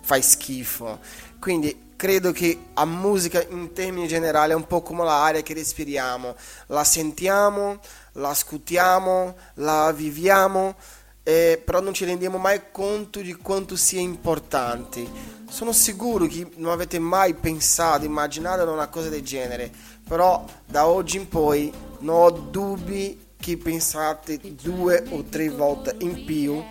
fai 0.00 0.22
schifo. 0.22 0.98
Quindi 1.40 1.86
credo 1.96 2.30
che 2.32 2.58
a 2.74 2.84
musica 2.84 3.44
in 3.48 3.72
termini 3.72 4.06
generali 4.06 4.52
è 4.52 4.54
un 4.54 4.66
po' 4.66 4.82
come 4.82 5.04
l'aria 5.04 5.42
che 5.42 5.54
respiriamo, 5.54 6.36
la 6.66 6.84
sentiamo, 6.84 7.80
la 8.12 8.28
ascoltiamo, 8.28 9.36
la 9.54 9.92
viviamo, 9.92 10.76
eh, 11.22 11.60
però 11.64 11.80
non 11.80 11.92
ci 11.92 12.04
rendiamo 12.04 12.38
mai 12.38 12.70
conto 12.70 13.20
di 13.20 13.34
quanto 13.34 13.76
sia 13.76 14.00
importante. 14.00 15.06
Sono 15.48 15.72
sicuro 15.72 16.26
che 16.26 16.48
non 16.56 16.72
avete 16.72 16.98
mai 16.98 17.34
pensato, 17.34 18.04
immaginato 18.04 18.70
una 18.70 18.88
cosa 18.88 19.08
del 19.08 19.22
genere, 19.22 19.70
però 20.06 20.44
da 20.66 20.86
oggi 20.86 21.16
in 21.16 21.28
poi 21.28 21.72
non 22.00 22.16
ho 22.16 22.30
dubbi 22.30 23.26
che 23.40 23.56
pensate 23.56 24.40
due 24.60 25.04
o 25.10 25.24
tre 25.24 25.48
volte 25.48 25.94
in 25.98 26.24
più 26.24 26.62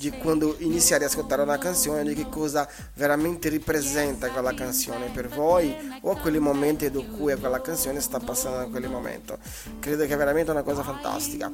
di 0.00 0.10
quando 0.12 0.56
iniziare 0.60 1.04
ad 1.04 1.10
ascoltare 1.10 1.42
una 1.42 1.58
canzone 1.58 2.02
di 2.04 2.14
che 2.14 2.30
cosa 2.30 2.66
veramente 2.94 3.50
rappresenta 3.50 4.30
quella 4.30 4.54
canzone 4.54 5.10
per 5.12 5.28
voi 5.28 5.76
o 6.00 6.12
a 6.12 6.16
quei 6.16 6.38
momenti 6.38 6.86
in 6.86 7.16
cui 7.18 7.38
quella 7.38 7.60
canzone 7.60 8.00
sta 8.00 8.18
passando 8.18 8.62
in 8.62 8.70
quel 8.70 8.88
momento. 8.88 9.36
Credo 9.78 10.06
che 10.06 10.14
è 10.14 10.16
veramente 10.16 10.50
una 10.52 10.62
cosa 10.62 10.82
fantastica. 10.82 11.50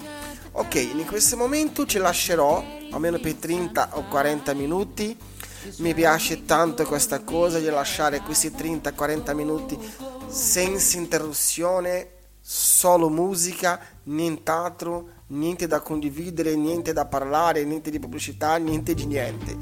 Ok 0.52 0.74
in 0.76 1.04
questo 1.06 1.36
momento 1.36 1.86
ci 1.86 1.98
lascerò 1.98 2.64
almeno 2.92 3.18
per 3.18 3.34
30 3.34 3.96
o 3.96 4.04
40 4.08 4.54
minuti. 4.54 5.18
Mi 5.78 5.92
piace 5.92 6.44
tanto 6.44 6.84
questa 6.84 7.22
cosa 7.22 7.58
di 7.58 7.66
lasciare 7.66 8.20
questi 8.20 8.50
30-40 8.50 9.34
minuti 9.34 9.76
senza 10.28 10.96
interruzione 10.96 12.10
solo 12.40 13.08
musica, 13.08 13.80
nient'altro, 14.04 15.08
niente 15.28 15.66
da 15.66 15.80
condividere, 15.80 16.54
niente 16.54 16.92
da 16.92 17.06
parlare, 17.06 17.64
niente 17.64 17.90
di 17.90 17.98
pubblicità, 17.98 18.56
niente 18.56 18.94
di 18.94 19.06
niente. 19.06 19.56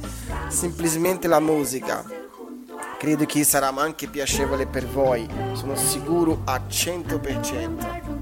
Semplicemente 0.49 1.29
la 1.29 1.41
musica. 1.41 2.05
Credo 2.99 3.25
che 3.27 3.45
sarà 3.45 3.69
anche 3.75 4.09
piacevole 4.09 4.67
per 4.67 4.87
voi, 4.87 5.29
sono 5.53 5.75
sicuro 5.77 6.43
a 6.45 6.61
100%. 6.69 8.13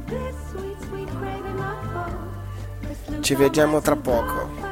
Ci 3.21 3.35
vediamo 3.35 3.81
tra 3.81 3.97
poco. 3.97 4.72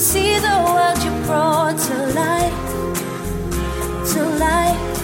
See 0.00 0.38
the 0.38 0.56
world 0.64 0.98
you 1.04 1.12
brought 1.26 1.76
to 1.76 1.96
life, 2.16 2.56
to 4.12 4.20
life. 4.40 4.96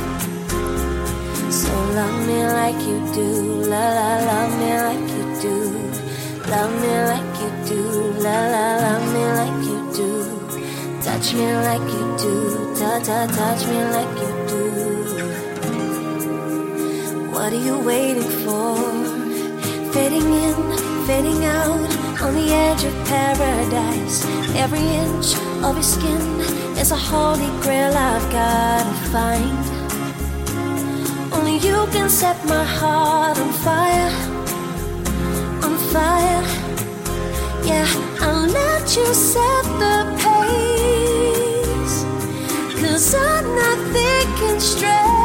So 1.53 1.71
love 1.93 2.19
me 2.27 2.41
like 2.47 2.81
you 2.81 2.99
do, 3.13 3.29
la 3.69 3.85
la, 3.99 4.11
love 4.25 4.53
me 4.59 4.73
like 4.89 5.07
you 5.17 5.25
do. 5.43 5.57
Love 6.49 6.73
me 6.81 6.95
like 7.13 7.35
you 7.43 7.51
do, 7.69 7.81
la 8.25 8.39
la, 8.55 8.67
love 8.87 9.07
me 9.13 9.25
like 9.37 9.61
you 9.69 9.79
do. 10.01 10.11
Touch 11.03 11.35
me 11.35 11.49
like 11.69 11.89
you 11.93 12.07
do, 12.17 12.35
ta 12.79 12.99
ta, 13.05 13.27
touch 13.37 13.63
me 13.69 13.81
like 13.97 14.17
you 14.23 14.33
do. 14.49 14.65
What 17.33 17.53
are 17.53 17.65
you 17.69 17.77
waiting 17.81 18.31
for? 18.45 18.77
Fading 19.93 20.33
in, 20.43 20.57
fading 21.07 21.45
out, 21.45 21.85
on 22.23 22.33
the 22.35 22.49
edge 22.51 22.83
of 22.85 22.95
paradise. 23.05 24.46
Every 24.59 24.81
inch 24.81 25.37
of 25.63 25.75
your 25.75 25.83
skin 25.83 26.41
is 26.79 26.91
a 26.91 26.97
holy 26.97 27.51
grail 27.61 27.93
I've 27.95 28.33
gotta 28.33 28.95
find. 29.13 29.65
Only 31.33 31.59
you 31.59 31.87
can 31.93 32.09
set 32.09 32.43
my 32.47 32.65
heart 32.65 33.39
on 33.39 33.53
fire, 33.53 34.11
on 35.63 35.77
fire. 35.93 36.43
Yeah, 37.65 37.87
I'll 38.21 38.47
let 38.47 38.97
you 38.97 39.07
set 39.13 39.65
the 39.83 39.97
pace. 40.25 41.97
Cause 42.81 43.15
I'm 43.15 43.47
not 43.55 43.79
thinking 43.93 44.59
straight. 44.59 45.16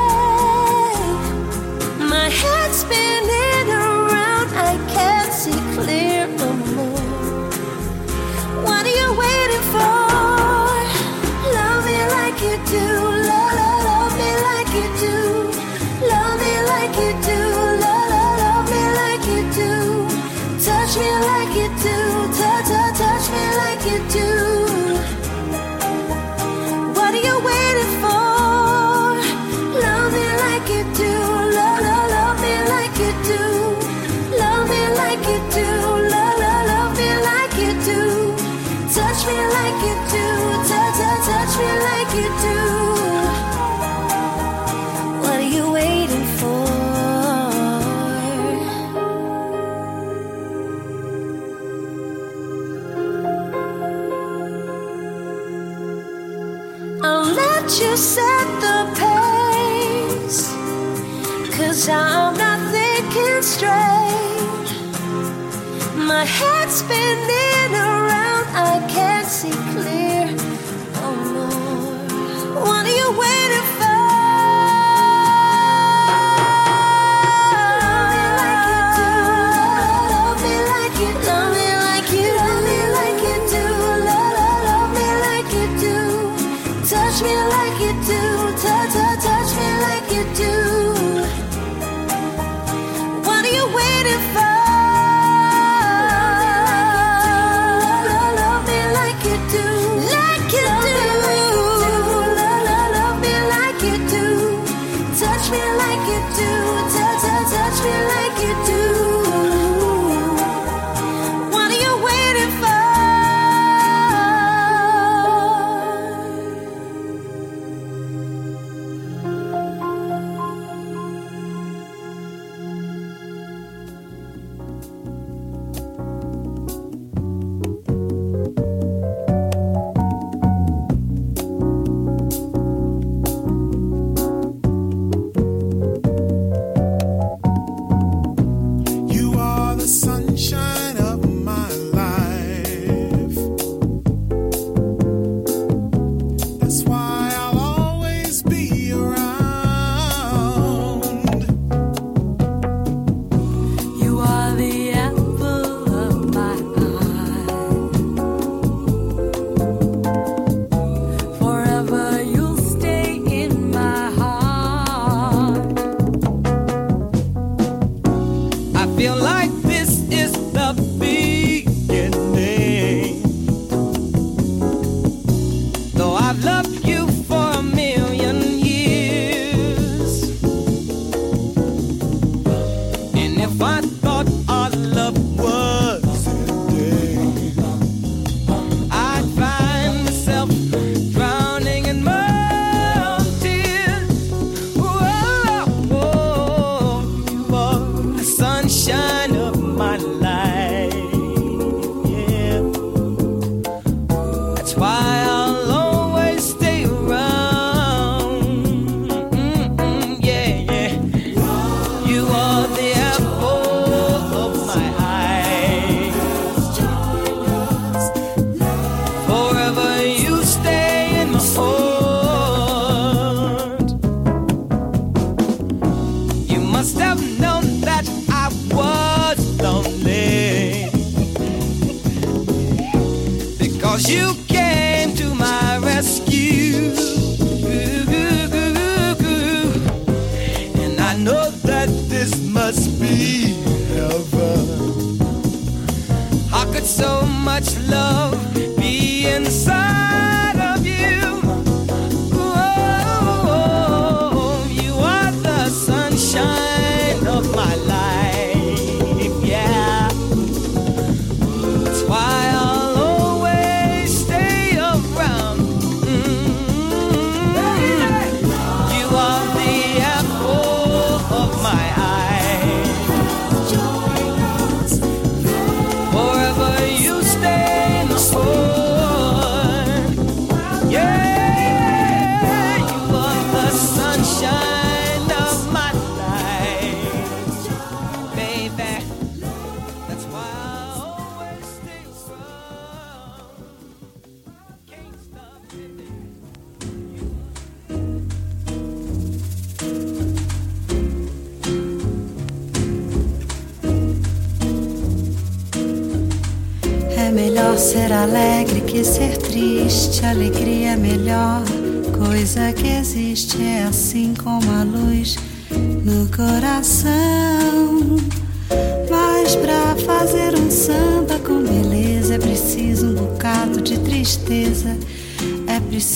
Love 247.91 248.20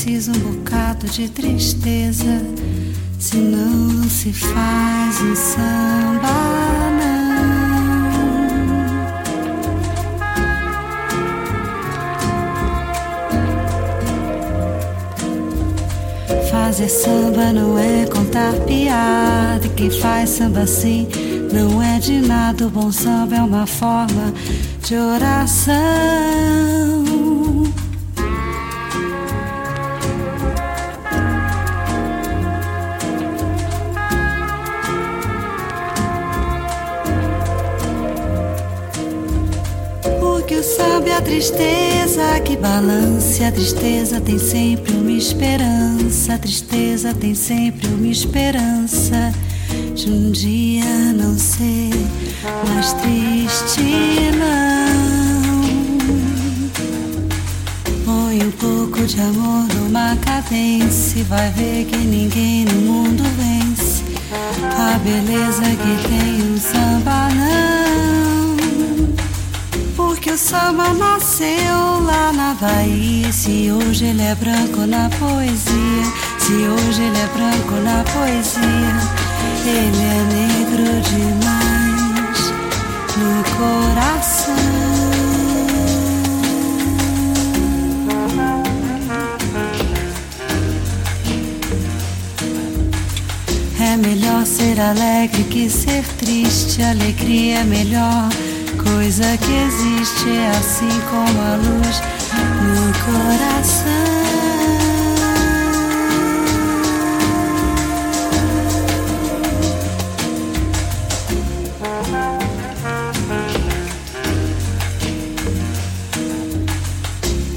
Preciso 0.05 0.33
um 0.33 0.39
bocado 0.53 1.07
de 1.07 1.27
tristeza. 1.27 2.39
Senão 3.17 3.71
não 3.71 4.07
se 4.07 4.31
faz 4.31 5.19
um 5.19 5.35
samba, 5.35 6.29
não. 6.99 7.25
Fazer 16.51 16.87
samba 16.87 17.51
não 17.51 17.79
é 17.79 18.05
contar 18.05 18.53
piada. 18.67 19.65
E 19.65 19.69
quem 19.69 19.89
faz 19.89 20.29
samba 20.29 20.59
assim 20.59 21.07
não 21.51 21.81
é 21.81 21.97
de 21.97 22.21
nada. 22.21 22.67
O 22.67 22.69
bom 22.69 22.91
samba 22.91 23.37
é 23.37 23.41
uma 23.41 23.65
forma 23.65 24.31
de 24.83 24.95
oração. 24.95 26.35
Tristeza 41.35 42.39
que 42.45 42.55
balance. 42.55 43.43
A 43.43 43.51
tristeza 43.51 44.21
tem 44.21 44.39
sempre 44.39 44.93
uma 44.93 45.11
esperança. 45.11 46.35
A 46.35 46.37
tristeza 46.37 47.13
tem 47.13 47.35
sempre 47.35 47.87
uma 47.87 48.07
esperança 48.07 49.33
de 49.93 50.09
um 50.09 50.31
dia 50.31 50.85
não 51.13 51.37
ser 51.37 51.89
mais 52.65 52.93
triste, 52.93 53.81
não. 54.39 55.65
Põe 58.05 58.41
um 58.41 58.51
pouco 58.51 59.05
de 59.05 59.19
amor 59.19 59.67
numa 59.75 60.15
cadência. 60.15 61.21
Vai 61.25 61.51
ver 61.51 61.83
que 61.83 61.97
ninguém 61.97 62.63
no 62.63 62.81
mundo 62.81 63.23
vence. 63.35 64.05
A 64.61 64.97
beleza 64.99 65.63
que 65.63 66.07
tem 66.07 66.53
um 66.53 66.57
samba, 66.57 67.27
não. 67.35 67.64
O 70.35 70.37
samba 70.37 70.93
nasceu 70.93 72.03
lá 72.03 72.33
na 72.33 72.53
Bahia. 72.55 73.31
Se 73.31 73.71
hoje 73.71 74.07
ele 74.07 74.21
é 74.21 74.35
branco 74.35 74.85
na 74.85 75.09
poesia, 75.11 76.03
se 76.39 76.51
hoje 76.51 77.03
ele 77.03 77.17
é 77.17 77.27
branco 77.27 77.75
na 77.81 78.03
poesia, 78.03 78.99
ele 79.65 80.03
é 80.03 80.23
negro 80.35 81.01
demais 81.09 82.51
no 83.15 83.43
coração. 83.55 84.55
É 93.79 93.95
melhor 93.95 94.45
ser 94.45 94.81
alegre 94.81 95.45
que 95.45 95.69
ser 95.69 96.03
triste. 96.17 96.83
Alegria 96.83 97.59
é 97.59 97.63
melhor 97.63 98.27
coisa 98.85 99.37
que 99.37 99.53
existe. 99.53 100.29
É 100.29 100.49
assim 100.51 101.01
como 101.09 101.41
a 101.41 101.55
luz 101.55 102.01
no 102.61 102.93
coração. 103.05 104.15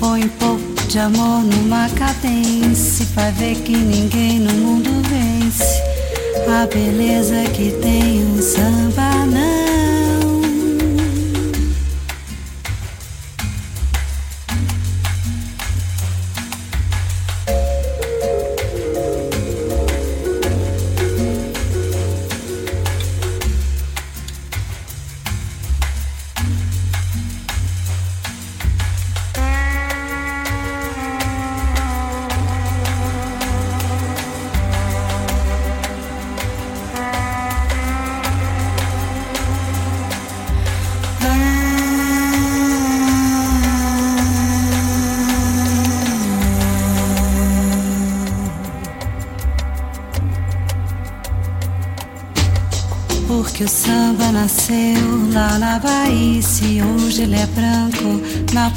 Põe 0.01 0.25
um 0.25 0.29
pouco 0.29 0.87
de 0.89 0.99
amor 0.99 1.45
numa 1.45 1.89
cadência. 1.91 3.07
Vai 3.15 3.33
ver 3.33 3.57
que 3.57 3.77
ninguém 3.77 4.41
no 4.41 4.53
mundo 4.53 4.91
vence. 5.09 5.83
A 6.49 6.67
beleza 6.67 7.45
que 7.51 7.71
tem 7.83 8.25
um 8.25 8.41
samba, 8.41 9.27
não. 9.27 9.58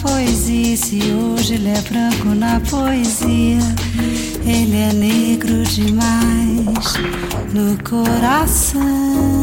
Poesia, 0.01 0.75
se 0.77 0.99
hoje 1.11 1.55
ele 1.55 1.69
é 1.69 1.81
branco 1.81 2.29
na 2.35 2.59
poesia, 2.61 3.59
ele 4.45 4.77
é 4.77 4.93
negro 4.93 5.63
demais 5.63 6.93
no 7.53 7.77
coração. 7.83 9.40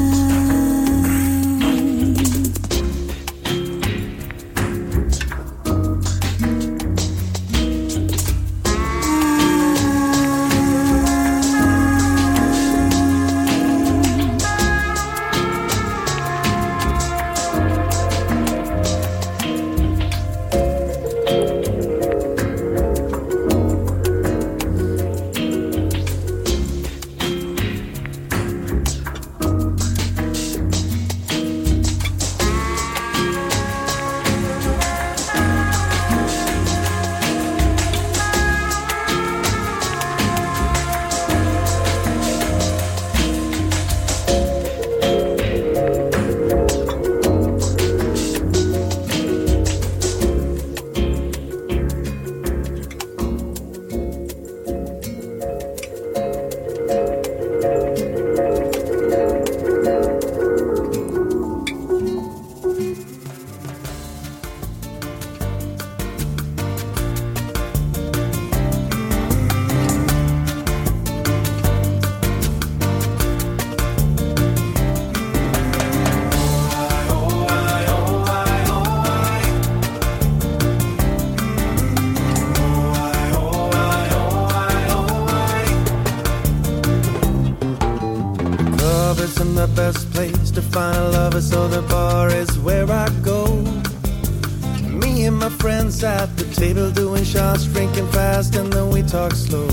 fast 98.39 98.55
and 98.57 98.73
then 98.73 98.91
we 98.91 99.03
talk 99.03 99.33
slow. 99.33 99.69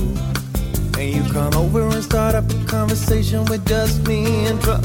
And 0.97 1.09
you 1.15 1.23
come 1.31 1.53
over 1.53 1.81
and 1.81 2.03
start 2.03 2.35
up 2.35 2.45
a 2.49 2.65
conversation 2.65 3.45
with 3.45 3.63
just 3.67 4.07
me 4.07 4.25
and 4.47 4.59
drugs 4.59 4.84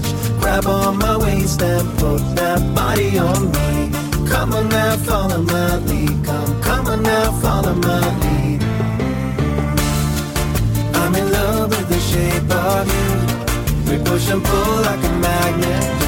touch. 0.00 0.40
Grab 0.40 0.66
on 0.66 0.98
my 0.98 1.16
waist 1.16 1.62
and 1.62 1.88
put 1.98 2.20
that 2.36 2.74
body 2.74 3.18
on 3.18 3.50
me. 3.52 3.90
Come 4.28 4.52
on 4.52 4.68
now, 4.68 4.96
follow 4.96 5.42
my 5.42 5.76
lead. 5.76 6.24
Come, 6.24 6.62
come 6.62 6.86
on 6.86 7.02
now, 7.02 7.32
follow 7.40 7.74
my 7.74 8.00
lead. 8.20 8.62
I'm 10.94 11.14
in 11.14 11.32
love 11.32 11.70
with 11.70 11.88
the 11.88 12.00
shape 12.00 12.50
of 12.50 12.86
you. 12.96 13.98
We 13.98 14.04
push 14.04 14.28
and 14.30 14.42
pull 14.44 14.82
like 14.82 15.02
a 15.04 15.12
magnet. 15.18 15.99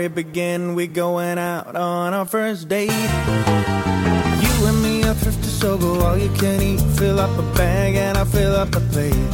story 0.00 0.24
began. 0.24 0.74
We 0.74 0.86
going 0.86 1.38
out 1.38 1.76
on 1.76 2.14
our 2.14 2.24
first 2.24 2.68
date. 2.68 2.90
You 4.42 4.54
and 4.68 4.82
me 4.82 5.04
are 5.04 5.14
thrifty, 5.14 5.48
so 5.48 5.76
go 5.76 6.00
all 6.00 6.16
you 6.16 6.30
can 6.38 6.62
eat. 6.62 6.80
Fill 6.96 7.18
up 7.18 7.38
a 7.38 7.42
bag 7.54 7.96
and 7.96 8.16
I 8.16 8.24
fill 8.24 8.54
up 8.56 8.74
a 8.74 8.80
plate. 8.92 9.28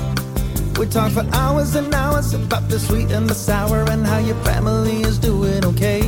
We 0.78 0.86
talk 0.86 1.12
for 1.12 1.24
hours 1.32 1.74
and 1.76 1.94
hours 1.94 2.34
about 2.34 2.68
the 2.68 2.78
sweet 2.78 3.10
and 3.12 3.28
the 3.28 3.34
sour 3.34 3.88
and 3.90 4.04
how 4.06 4.18
your 4.18 4.40
family 4.44 5.02
is 5.02 5.18
doing 5.18 5.64
okay. 5.64 6.02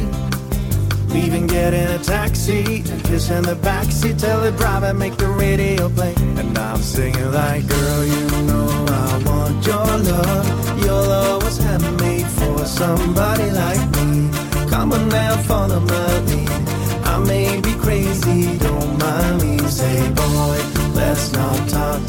We 1.13 1.21
Even 1.21 1.47
getting 1.47 1.87
a 1.87 1.99
taxi, 1.99 2.83
and 2.91 3.03
kiss 3.05 3.31
in 3.31 3.43
the 3.43 3.55
backseat, 3.55 4.19
tell 4.19 4.41
the 4.43 4.53
driver 4.53 4.93
make 4.93 5.17
the 5.17 5.29
radio 5.29 5.89
play. 5.89 6.15
And 6.37 6.59
I'm 6.59 6.83
singing 6.83 7.33
like, 7.33 7.67
girl, 7.67 8.05
you 8.05 8.27
know 8.49 8.69
I 8.89 9.23
want 9.25 9.67
your 9.67 9.87
love. 10.11 10.85
You'll 10.85 11.13
always 11.23 11.57
handmade 11.59 12.01
me 12.01 12.25
for 12.25 12.67
somebody 12.67 13.51
like. 13.51 13.68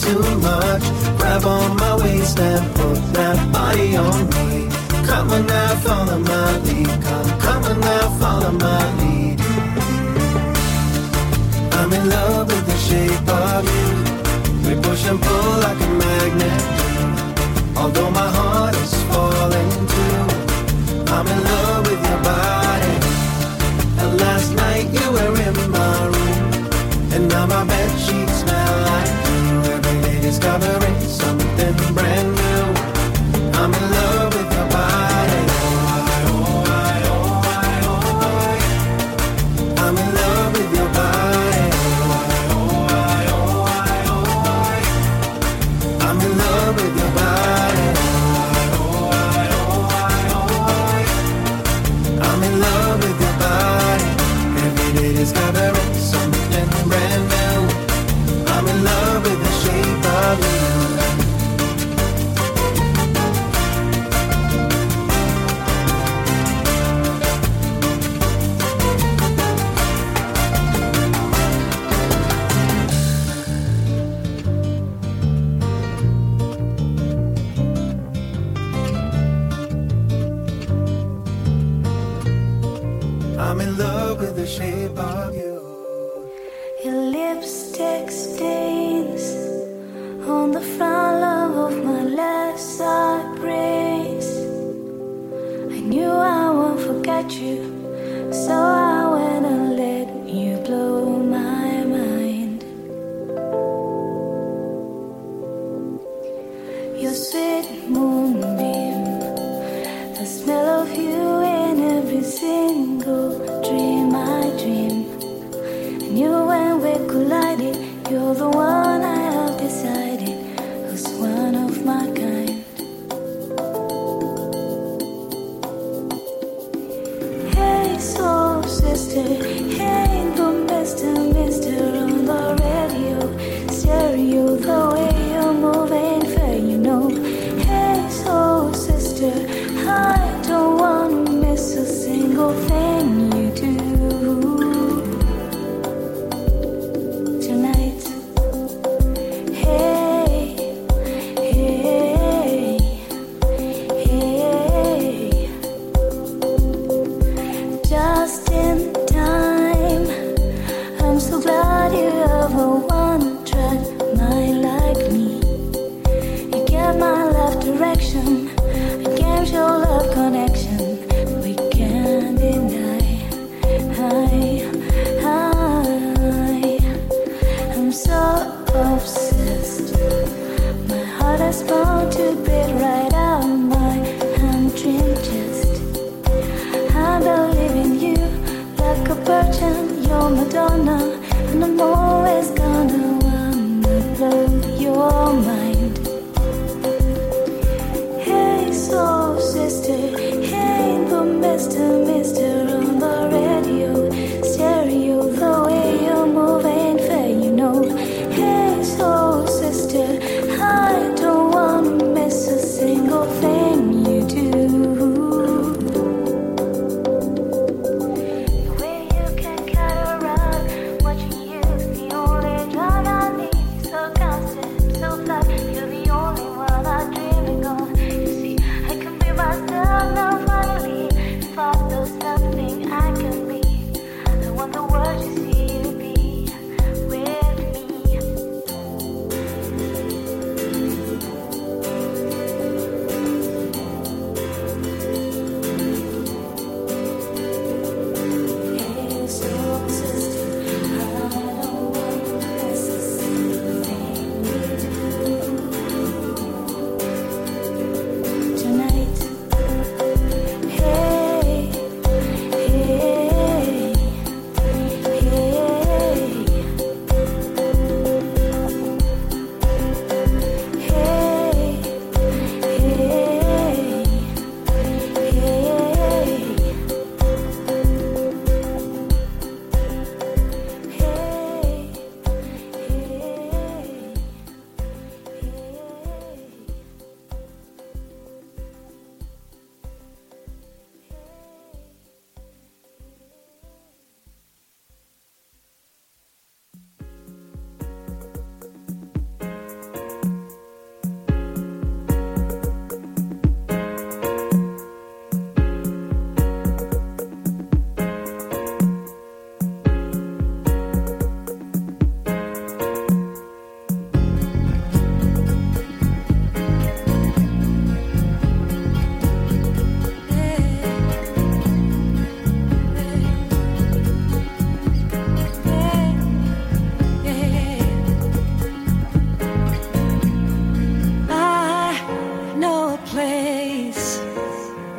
too 0.09 0.39
much. 0.39 0.85
Grab 1.17 1.45
on 1.45 1.77
my 1.77 1.95
waist 1.97 2.39
and 2.39 2.65
put 2.75 2.99
that 3.13 3.37
body 3.53 3.95
on 3.95 4.19
me. 4.33 4.67
Come 5.07 5.29
on 5.31 5.45
now, 5.45 5.75
follow 5.85 6.19
my 6.19 6.57
lead. 6.65 6.89
Come, 7.05 7.29
come 7.45 7.63
on 7.71 7.79
now, 7.79 8.05
follow 8.21 8.51
my 8.51 8.83
lead. 8.99 9.39
I'm 11.77 11.93
in 11.93 12.09
love 12.09 12.47
with 12.47 12.65
the 12.71 12.77
shape 12.87 13.29
of 13.45 13.61
you. 13.75 13.89
We 14.65 14.81
push 14.81 15.05
and 15.05 15.21
pull 15.21 15.51
like 15.65 15.79
a 15.87 15.89
magnet 16.03 16.88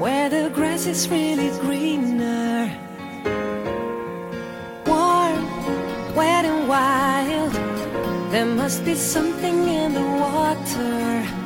where 0.01 0.31
the 0.31 0.49
grass 0.55 0.87
is 0.87 1.07
really 1.11 1.51
greener. 1.61 2.73
Warm, 4.87 5.45
wet, 6.15 6.47
and 6.47 6.67
wild, 6.67 7.53
there 8.33 8.47
must 8.47 8.83
be 8.87 8.95
something 8.95 9.69
in 9.69 9.93
the 9.93 10.01
water. 10.01 11.40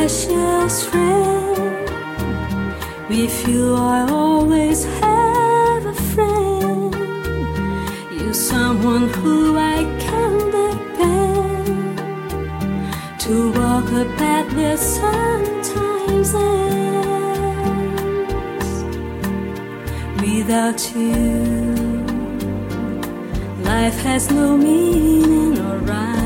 Precious 0.00 0.84
friend. 0.88 1.90
With 3.10 3.36
you, 3.48 3.74
I 3.74 4.06
always 4.10 4.84
have 5.02 5.84
a 5.84 5.92
friend. 6.12 6.94
You're 8.16 8.32
someone 8.32 9.08
who 9.18 9.58
I 9.58 9.78
can 10.06 10.32
depend 10.60 11.98
to 13.24 13.52
walk 13.58 13.86
a 14.02 14.04
path 14.16 14.48
that 14.56 14.78
sometimes 14.78 16.34
ends. 16.34 17.92
Without 20.24 20.80
you, 20.94 21.18
life 23.70 23.98
has 24.08 24.30
no 24.30 24.56
meaning 24.56 25.58
or 25.58 25.76
rhyme. 25.90 26.19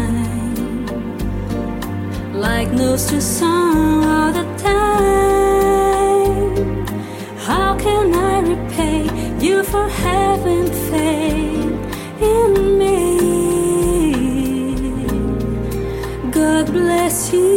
Like 2.45 2.71
notes 2.73 3.07
to 3.07 3.21
all 3.47 4.31
the 4.31 4.45
time. 4.69 5.65
How 7.39 7.75
can 7.79 8.15
I 8.15 8.41
repay 8.53 9.01
you 9.41 9.65
for 9.65 9.89
having 9.89 10.67
faith 10.91 11.75
in 12.21 12.79
me? 12.81 12.97
God 16.31 16.67
bless. 16.71 17.33
You 17.33 17.54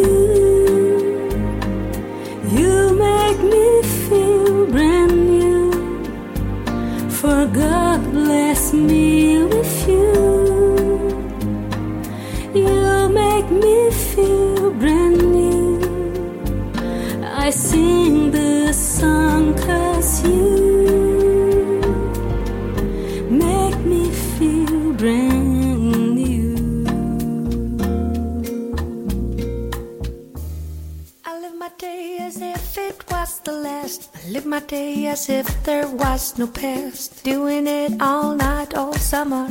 day 34.78 35.08
as 35.08 35.24
if 35.30 35.48
there 35.68 35.88
was 36.04 36.38
no 36.40 36.48
past. 36.62 37.24
Doing 37.24 37.66
it 37.82 37.92
all 38.10 38.30
night, 38.48 38.72
all 38.80 38.98
summer. 39.14 39.48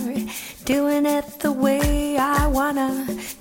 Doing 0.72 1.05
it 1.16 1.27
the 1.45 1.53
way 1.64 2.16
I 2.39 2.47
wanna. 2.57 2.91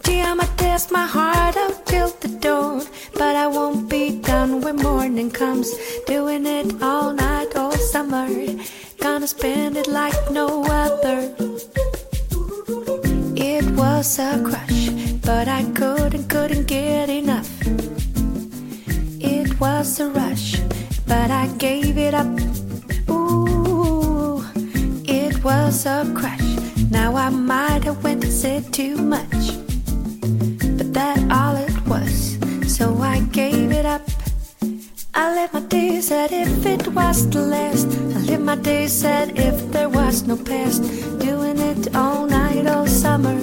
Gee, 0.03 0.21
I'ma 0.29 0.47
test 0.63 0.85
my 0.99 1.07
heart 1.15 1.55
out 1.63 1.77
till 1.91 2.11
the 2.21 2.31
dawn. 2.45 2.81
But 3.21 3.33
I 3.43 3.47
won't 3.57 3.83
be 3.95 4.03
done 4.31 4.51
when 4.63 4.77
morning 4.89 5.29
comes. 5.41 5.69
Doing 6.13 6.43
it 6.59 6.67
all 6.89 7.09
night, 7.27 7.49
all 7.61 7.77
summer. 7.93 8.27
Gonna 9.05 9.29
spend 9.37 9.73
it 9.81 9.89
like 10.01 10.19
no 10.39 10.47
other. 10.83 11.19
It 13.53 13.65
was 13.81 14.09
a 14.29 14.31
crush, 14.47 14.83
but 15.29 15.45
I 15.59 15.61
couldn't, 15.79 16.27
couldn't 16.33 16.67
get 16.77 17.07
enough. 17.21 17.51
It 19.35 19.49
was 19.59 19.99
a 20.05 20.07
rush, 20.21 20.47
but 21.07 21.31
I 21.31 21.47
gave 21.57 21.97
it 21.97 22.13
up. 22.13 22.27
Ooh, 23.09 24.43
it 25.05 25.43
was 25.43 25.85
a 25.85 26.11
crush. 26.15 26.41
Now 26.89 27.15
I 27.15 27.29
might 27.29 27.83
have 27.83 28.03
went 28.03 28.23
and 28.23 28.33
said 28.33 28.73
too 28.73 28.97
much, 28.97 29.43
but 30.77 30.93
that 30.93 31.19
all 31.31 31.55
it 31.55 31.87
was. 31.87 32.37
So 32.67 32.97
I 33.01 33.19
gave 33.31 33.71
it 33.71 33.85
up. 33.85 34.01
I 35.13 35.33
live 35.33 35.53
my 35.53 35.61
days 35.61 36.11
as 36.11 36.31
if 36.31 36.65
it 36.65 36.87
was 36.89 37.29
the 37.29 37.41
last. 37.41 37.87
I 37.87 38.19
live 38.29 38.41
my 38.41 38.55
days 38.55 39.03
as 39.05 39.29
if 39.29 39.71
there 39.71 39.89
was 39.89 40.23
no 40.23 40.35
past. 40.35 40.83
Doing 41.19 41.59
it 41.59 41.95
all 41.95 42.25
night, 42.27 42.67
all 42.67 42.87
summer. 42.87 43.37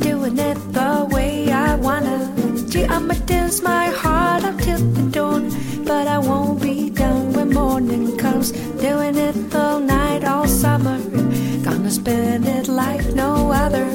Doing 0.00 0.38
it 0.38 0.58
the 0.72 1.08
way 1.10 1.50
I 1.50 1.74
wanna. 1.76 2.32
Gee, 2.68 2.84
I'ma 2.84 3.14
dance 3.26 3.62
my 3.62 3.86
heart 3.86 4.44
up 4.44 4.58
till 4.58 4.78
the 4.78 5.02
dawn. 5.10 5.61
But 5.94 6.08
I 6.08 6.16
won't 6.16 6.62
be 6.62 6.88
done 6.88 7.34
when 7.34 7.50
morning 7.50 8.16
comes. 8.16 8.50
Doing 8.86 9.14
it 9.14 9.54
all 9.54 9.78
night, 9.78 10.24
all 10.24 10.48
summer. 10.48 10.98
Gonna 11.62 11.90
spend 11.90 12.48
it 12.48 12.66
like 12.66 13.04
no 13.14 13.52
other. 13.52 13.86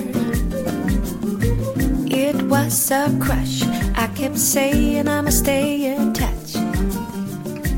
It 2.25 2.35
was 2.43 2.91
a 2.91 3.03
crush. 3.19 3.63
I 4.03 4.05
kept 4.15 4.37
saying 4.37 5.07
I'ma 5.07 5.31
stay 5.31 5.91
in 5.91 6.13
touch. 6.13 6.49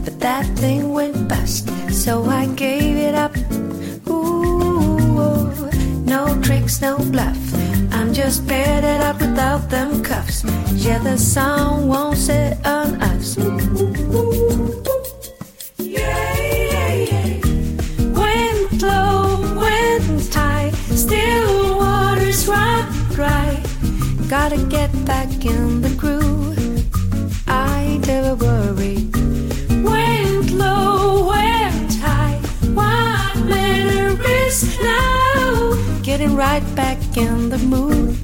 But 0.03 0.20
that 0.20 0.45
thing 0.57 0.91
went 0.91 1.30
bust, 1.30 1.70
so 1.89 2.26
I 2.26 2.45
gave 2.65 2.97
it 2.97 3.15
up. 3.15 3.34
Ooh, 4.09 5.47
no 6.13 6.22
tricks, 6.41 6.82
no 6.82 6.97
bluff. 7.13 7.39
I'm 7.93 8.13
just 8.13 8.45
bedded 8.45 8.99
up 8.99 9.18
without 9.39 9.69
them 9.69 10.03
cuffs. 10.03 10.43
Yeah, 10.73 10.99
the 10.99 11.17
sun 11.17 11.87
won't 11.87 12.17
set 12.17 12.57
on 12.67 13.01
us. 13.01 13.37
Yeah, 15.77 16.35
yeah, 16.37 16.93
yeah. 17.09 17.39
Low, 18.81 19.39
wind 19.55 20.33
high, 20.33 20.71
still 21.03 21.77
waters 21.77 22.49
run 22.49 22.83
dry. 23.15 23.63
Gotta 24.27 24.57
get 24.57 24.91
back 25.05 25.29
in 25.45 25.83
the 25.83 25.93
groove. 25.95 26.83
I 27.47 27.97
never 28.07 28.35
worry. 28.35 29.07
Wind 29.89 30.51
low, 30.51 31.27
wind 31.29 31.93
high. 32.03 32.41
What 32.73 33.35
matter 33.47 34.21
is 34.43 34.77
now? 34.81 36.01
getting 36.03 36.35
right 36.35 36.65
back 36.75 36.99
in 37.15 37.47
the 37.47 37.57
mood. 37.59 38.18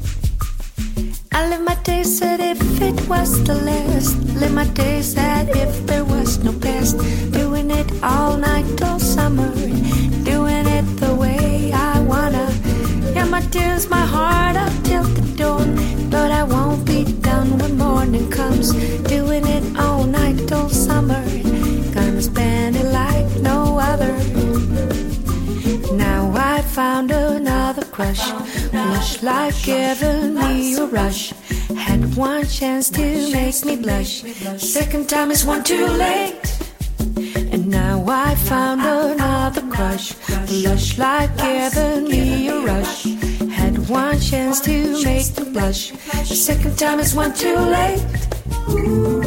Days 1.85 2.19
as 2.19 2.39
if 2.39 2.81
it 2.81 3.07
was 3.07 3.43
the 3.43 3.53
last. 3.53 4.17
Live 4.39 4.53
my 4.55 4.65
days 4.73 5.15
as 5.15 5.47
if 5.49 5.85
there 5.85 6.03
was 6.03 6.43
no 6.43 6.51
past. 6.51 6.97
Doing 7.31 7.69
it 7.69 7.87
all 8.01 8.37
night 8.37 8.81
all 8.81 8.97
summer. 8.97 9.53
Doing 10.23 10.65
it 10.65 10.87
the 10.97 11.13
way 11.13 11.71
I 11.71 11.99
wanna. 11.99 12.47
Yeah, 13.13 13.25
my 13.25 13.41
tears, 13.53 13.87
my 13.87 14.03
heart 14.03 14.55
up 14.55 14.73
till 14.83 15.03
the 15.03 15.21
dawn. 15.37 15.75
But 16.09 16.31
I 16.31 16.41
won't 16.43 16.85
be 16.85 17.03
done 17.21 17.59
when 17.59 17.77
morning 17.77 18.31
comes. 18.31 18.73
Doing 19.03 19.45
it 19.45 19.77
all 19.77 20.05
night 20.05 20.51
all 20.51 20.69
summer. 20.69 21.23
Gonna 21.93 22.21
spend 22.23 22.77
it 22.77 22.89
like 23.01 23.29
no 23.41 23.77
other. 23.77 24.13
Now 25.93 26.33
I 26.35 26.63
found 26.63 27.11
another 27.11 27.85
crush. 27.85 28.25
Lush 28.73 29.21
like 29.21 29.55
giving 29.61 30.33
me 30.33 30.73
a 30.77 30.87
rush. 30.87 31.34
One 32.15 32.47
chance 32.47 32.89
to 32.91 33.31
make 33.33 33.65
me 33.65 33.75
blush. 33.75 34.23
Second 34.57 35.09
time 35.09 35.31
is 35.31 35.45
one 35.45 35.63
too 35.63 35.85
late. 35.85 36.39
And 37.51 37.67
now 37.67 38.05
I 38.07 38.35
found 38.35 38.79
another 38.81 39.61
crush. 39.63 40.15
Lush 40.49 40.97
like 40.97 41.35
giving 41.35 42.05
me 42.05 42.47
a 42.47 42.59
rush. 42.61 43.03
Had 43.51 43.89
one 43.89 44.17
chance 44.21 44.61
to 44.61 45.03
make 45.03 45.37
me 45.37 45.51
blush. 45.51 45.91
Second 46.23 46.79
time 46.79 47.01
is 47.01 47.13
one 47.13 47.33
too 47.33 47.57
late. 47.57 48.05
You 48.69 49.25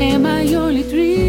Am 0.00 0.26
I 0.26 0.54
only 0.54 0.84
dreaming? 0.84 1.27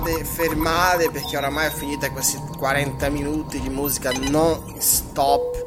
State 0.00 0.24
fermate 0.24 1.10
perché 1.10 1.36
oramai 1.36 1.66
è 1.66 1.70
finita 1.70 2.10
questi 2.10 2.38
40 2.56 3.08
minuti 3.10 3.60
di 3.60 3.68
musica 3.68 4.10
non 4.12 4.76
stop 4.78 5.66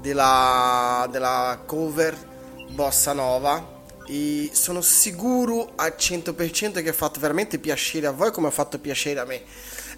della, 0.00 1.06
della 1.10 1.62
cover 1.64 2.16
Bossa 2.70 3.12
Nova 3.12 3.82
e 4.08 4.50
sono 4.52 4.80
sicuro 4.80 5.70
al 5.76 5.94
100% 5.96 6.82
che 6.82 6.88
ha 6.88 6.92
fatto 6.92 7.20
veramente 7.20 7.58
piacere 7.60 8.08
a 8.08 8.10
voi 8.10 8.32
come 8.32 8.48
ha 8.48 8.50
fatto 8.50 8.78
piacere 8.80 9.20
a 9.20 9.24
me. 9.24 9.42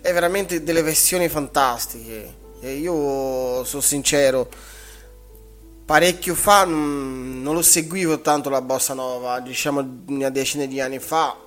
È 0.02 0.12
veramente 0.12 0.62
delle 0.62 0.82
versioni 0.82 1.28
fantastiche 1.28 2.34
e 2.60 2.74
io 2.74 3.64
sono 3.64 3.82
sincero, 3.82 4.48
parecchio 5.86 6.34
fa 6.34 6.64
non, 6.64 7.40
non 7.42 7.54
lo 7.54 7.62
seguivo 7.62 8.20
tanto 8.20 8.50
la 8.50 8.60
bossa 8.60 8.92
nova, 8.92 9.40
diciamo 9.40 10.02
una 10.08 10.28
decina 10.28 10.66
di 10.66 10.78
anni 10.78 10.98
fa 10.98 11.44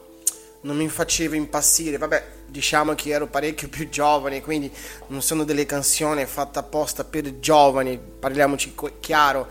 non 0.61 0.75
mi 0.75 0.89
faceva 0.89 1.35
impazzire, 1.35 1.97
vabbè 1.97 2.25
diciamo 2.47 2.95
che 2.95 3.11
ero 3.11 3.27
parecchio 3.27 3.69
più 3.69 3.89
giovane, 3.89 4.41
quindi 4.41 4.71
non 5.07 5.21
sono 5.21 5.43
delle 5.43 5.65
canzoni 5.65 6.25
fatte 6.25 6.59
apposta 6.59 7.03
per 7.03 7.39
giovani, 7.39 7.97
parliamoci 7.97 8.73
chiaro, 8.99 9.47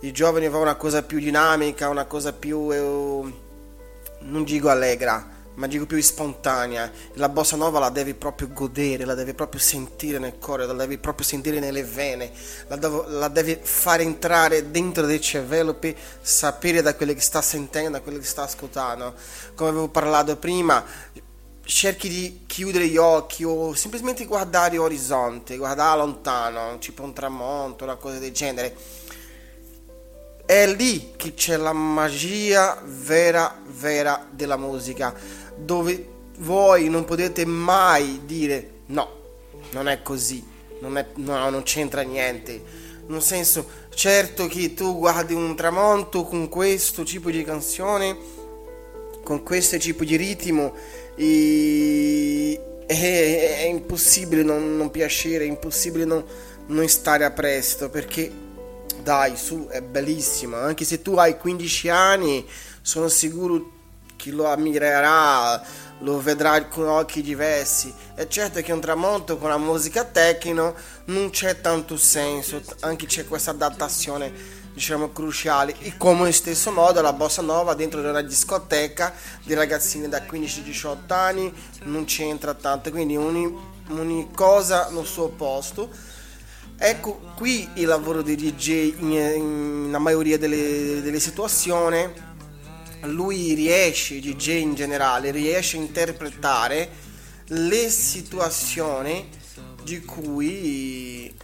i 0.00 0.12
giovani 0.12 0.44
avevano 0.44 0.64
una 0.70 0.76
cosa 0.76 1.02
più 1.02 1.18
dinamica, 1.18 1.88
una 1.88 2.04
cosa 2.04 2.32
più, 2.32 2.70
eh, 2.72 3.32
non 4.20 4.44
dico 4.44 4.68
allegra, 4.68 5.33
ma 5.54 5.66
dico 5.66 5.86
più 5.86 6.00
spontanea. 6.00 6.90
La 7.14 7.28
bossa 7.28 7.56
nova 7.56 7.78
la 7.78 7.90
devi 7.90 8.14
proprio 8.14 8.48
godere, 8.52 9.04
la 9.04 9.14
devi 9.14 9.34
proprio 9.34 9.60
sentire 9.60 10.18
nel 10.18 10.38
cuore, 10.38 10.66
la 10.66 10.72
devi 10.72 10.98
proprio 10.98 11.24
sentire 11.26 11.60
nelle 11.60 11.84
vene, 11.84 12.30
la, 12.68 12.76
devo- 12.76 13.04
la 13.08 13.28
devi 13.28 13.58
fare 13.60 14.02
entrare 14.02 14.70
dentro 14.70 15.06
cervello 15.20 15.74
per 15.74 15.94
sapere 16.20 16.82
da 16.82 16.94
quello 16.94 17.12
che 17.12 17.20
sta 17.20 17.40
sentendo, 17.42 17.90
da 17.90 18.00
quello 18.00 18.18
che 18.18 18.24
sta 18.24 18.42
ascoltando. 18.42 19.14
Come 19.54 19.70
avevo 19.70 19.88
parlato 19.88 20.36
prima, 20.36 20.84
cerchi 21.64 22.08
di 22.08 22.44
chiudere 22.46 22.86
gli 22.88 22.96
occhi 22.96 23.44
o 23.44 23.74
semplicemente 23.74 24.26
guardare 24.26 24.76
l'orizzonte, 24.76 25.56
guardare 25.56 25.98
lontano, 25.98 26.78
tipo 26.78 27.02
un 27.02 27.12
tramonto, 27.12 27.84
una 27.84 27.96
cosa 27.96 28.18
del 28.18 28.32
genere. 28.32 28.76
È 30.46 30.66
lì 30.66 31.14
che 31.16 31.32
c'è 31.32 31.56
la 31.56 31.72
magia 31.72 32.78
vera, 32.84 33.56
vera 33.66 34.26
della 34.30 34.58
musica, 34.58 35.14
dove 35.56 36.12
voi 36.38 36.88
non 36.88 37.04
potete 37.04 37.44
mai 37.44 38.22
dire 38.24 38.70
no, 38.86 39.08
non 39.70 39.88
è 39.88 40.02
così, 40.02 40.44
non, 40.80 40.96
è, 40.98 41.06
no, 41.16 41.48
non 41.50 41.62
c'entra 41.62 42.02
niente. 42.02 42.82
Nel 43.06 43.22
senso, 43.22 43.68
certo 43.94 44.46
che 44.46 44.72
tu 44.74 44.96
guardi 44.98 45.34
un 45.34 45.54
tramonto 45.54 46.24
con 46.24 46.48
questo 46.48 47.02
tipo 47.02 47.30
di 47.30 47.44
canzone, 47.44 48.16
con 49.22 49.42
questo 49.42 49.76
tipo 49.76 50.04
di 50.04 50.16
ritmo, 50.16 50.74
e 51.16 52.60
è, 52.86 53.56
è 53.60 53.64
impossibile 53.66 54.42
non, 54.42 54.76
non 54.76 54.90
piacere, 54.90 55.44
è 55.44 55.48
impossibile 55.48 56.04
non, 56.04 56.24
non 56.66 56.88
stare 56.88 57.24
a 57.24 57.30
presto, 57.30 57.90
perché 57.90 58.30
dai, 59.02 59.36
su, 59.36 59.66
è 59.68 59.82
bellissima. 59.82 60.60
Anche 60.60 60.84
se 60.84 61.02
tu 61.02 61.14
hai 61.16 61.36
15 61.36 61.88
anni, 61.90 62.46
sono 62.80 63.08
sicuro 63.08 63.72
che 64.24 64.30
lo 64.30 64.46
ammirerà, 64.46 65.62
lo 65.98 66.18
vedrà 66.18 66.64
con 66.64 66.88
occhi 66.88 67.20
diversi. 67.20 67.92
È 68.14 68.26
certo 68.26 68.62
che 68.62 68.72
un 68.72 68.80
tramonto 68.80 69.36
con 69.36 69.50
la 69.50 69.58
musica 69.58 70.04
techno 70.04 70.74
non 71.06 71.28
c'è 71.28 71.60
tanto 71.60 71.98
senso, 71.98 72.62
anche 72.80 73.04
c'è 73.04 73.26
questa 73.26 73.50
adattazione 73.50 74.62
diciamo 74.72 75.12
cruciale 75.12 75.76
e 75.78 75.96
come 75.96 76.26
in 76.26 76.32
stesso 76.32 76.72
modo 76.72 77.00
la 77.00 77.12
bossa 77.12 77.42
nova 77.42 77.74
dentro 77.74 78.00
di 78.00 78.08
una 78.08 78.22
discoteca 78.22 79.14
di 79.44 79.54
ragazzini 79.54 80.08
da 80.08 80.18
15-18 80.28 80.96
anni 81.12 81.54
non 81.84 82.04
c'entra 82.06 82.54
tanto 82.54 82.90
quindi 82.90 83.16
ogni, 83.16 83.56
ogni 83.90 84.30
cosa 84.34 84.88
nel 84.90 85.06
suo 85.06 85.28
posto 85.28 85.88
Ecco 86.76 87.20
qui 87.36 87.68
il 87.74 87.86
lavoro 87.86 88.20
di 88.20 88.34
DJ 88.34 88.94
in, 88.98 89.12
in 89.12 89.88
la 89.92 89.98
maioria 89.98 90.36
delle, 90.36 91.00
delle 91.02 91.20
situazioni. 91.20 92.32
Lui 93.04 93.54
riesce, 93.54 94.20
DJ 94.20 94.60
in 94.60 94.74
generale, 94.74 95.30
riesce 95.30 95.76
a 95.76 95.80
interpretare 95.80 96.88
le 97.48 97.90
situazioni 97.90 99.28
di 99.82 100.00
cui, 100.00 101.34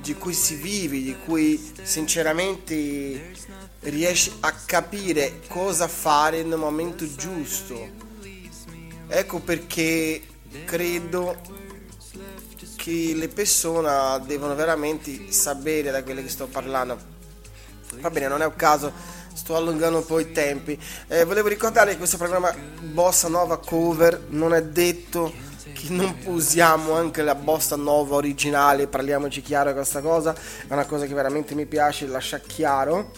di 0.00 0.14
cui 0.14 0.32
si 0.32 0.54
vive, 0.54 1.02
di 1.02 1.16
cui 1.24 1.72
sinceramente 1.82 3.32
riesce 3.80 4.32
a 4.40 4.52
capire 4.52 5.40
cosa 5.48 5.88
fare 5.88 6.42
nel 6.42 6.58
momento 6.58 7.06
giusto. 7.14 8.04
Ecco 9.08 9.40
perché 9.40 10.22
credo 10.64 11.40
che 12.76 13.14
le 13.14 13.28
persone 13.28 14.24
devono 14.26 14.54
veramente 14.54 15.32
sapere 15.32 15.90
da 15.90 16.02
quello 16.04 16.22
che 16.22 16.28
sto 16.28 16.46
parlando. 16.46 17.14
Va 18.00 18.10
bene, 18.10 18.28
non 18.28 18.42
è 18.42 18.46
un 18.46 18.56
caso, 18.56 18.92
sto 19.46 19.54
allungando 19.54 19.98
un 19.98 20.06
po' 20.06 20.18
i 20.18 20.32
tempi. 20.32 20.76
Eh, 21.06 21.24
volevo 21.24 21.46
ricordare 21.46 21.92
che 21.92 21.98
questo 21.98 22.16
programma 22.16 22.52
Bossa 22.80 23.28
Nova 23.28 23.58
Cover 23.58 24.26
non 24.30 24.52
è 24.52 24.60
detto 24.60 25.32
che 25.72 25.86
non 25.90 26.16
usiamo 26.24 26.94
anche 26.94 27.22
la 27.22 27.36
bossa 27.36 27.76
nova 27.76 28.16
originale, 28.16 28.88
parliamoci 28.88 29.42
chiaro 29.42 29.72
questa 29.72 30.00
cosa, 30.00 30.34
è 30.66 30.72
una 30.72 30.86
cosa 30.86 31.06
che 31.06 31.14
veramente 31.14 31.54
mi 31.54 31.66
piace, 31.66 32.06
lascia 32.06 32.38
chiaro. 32.38 33.12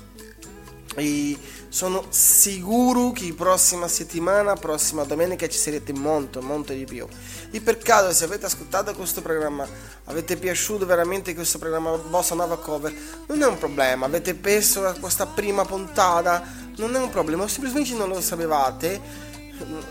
E 0.96 1.38
sono 1.78 2.06
sicuro 2.08 3.12
che 3.12 3.32
prossima 3.34 3.86
settimana, 3.86 4.54
prossima 4.54 5.04
domenica 5.04 5.46
ci 5.46 5.58
sarete 5.58 5.92
molto, 5.92 6.42
molto 6.42 6.72
di 6.72 6.84
più. 6.84 7.06
E 7.52 7.60
per 7.60 7.78
caso 7.78 8.12
se 8.12 8.24
avete 8.24 8.46
ascoltato 8.46 8.92
questo 8.94 9.22
programma, 9.22 9.64
avete 10.06 10.36
piaciuto 10.36 10.86
veramente 10.86 11.36
questo 11.36 11.58
programma 11.58 11.96
Bossa 11.96 12.34
Nova 12.34 12.58
Cover, 12.58 12.92
non 13.28 13.40
è 13.40 13.46
un 13.46 13.58
problema, 13.58 14.06
avete 14.06 14.34
perso 14.34 14.92
questa 14.98 15.26
prima 15.26 15.64
puntata, 15.64 16.42
non 16.78 16.96
è 16.96 16.98
un 16.98 17.10
problema, 17.10 17.44
o 17.44 17.46
semplicemente 17.46 17.94
non 17.94 18.08
lo 18.08 18.20
sapevate, 18.20 19.00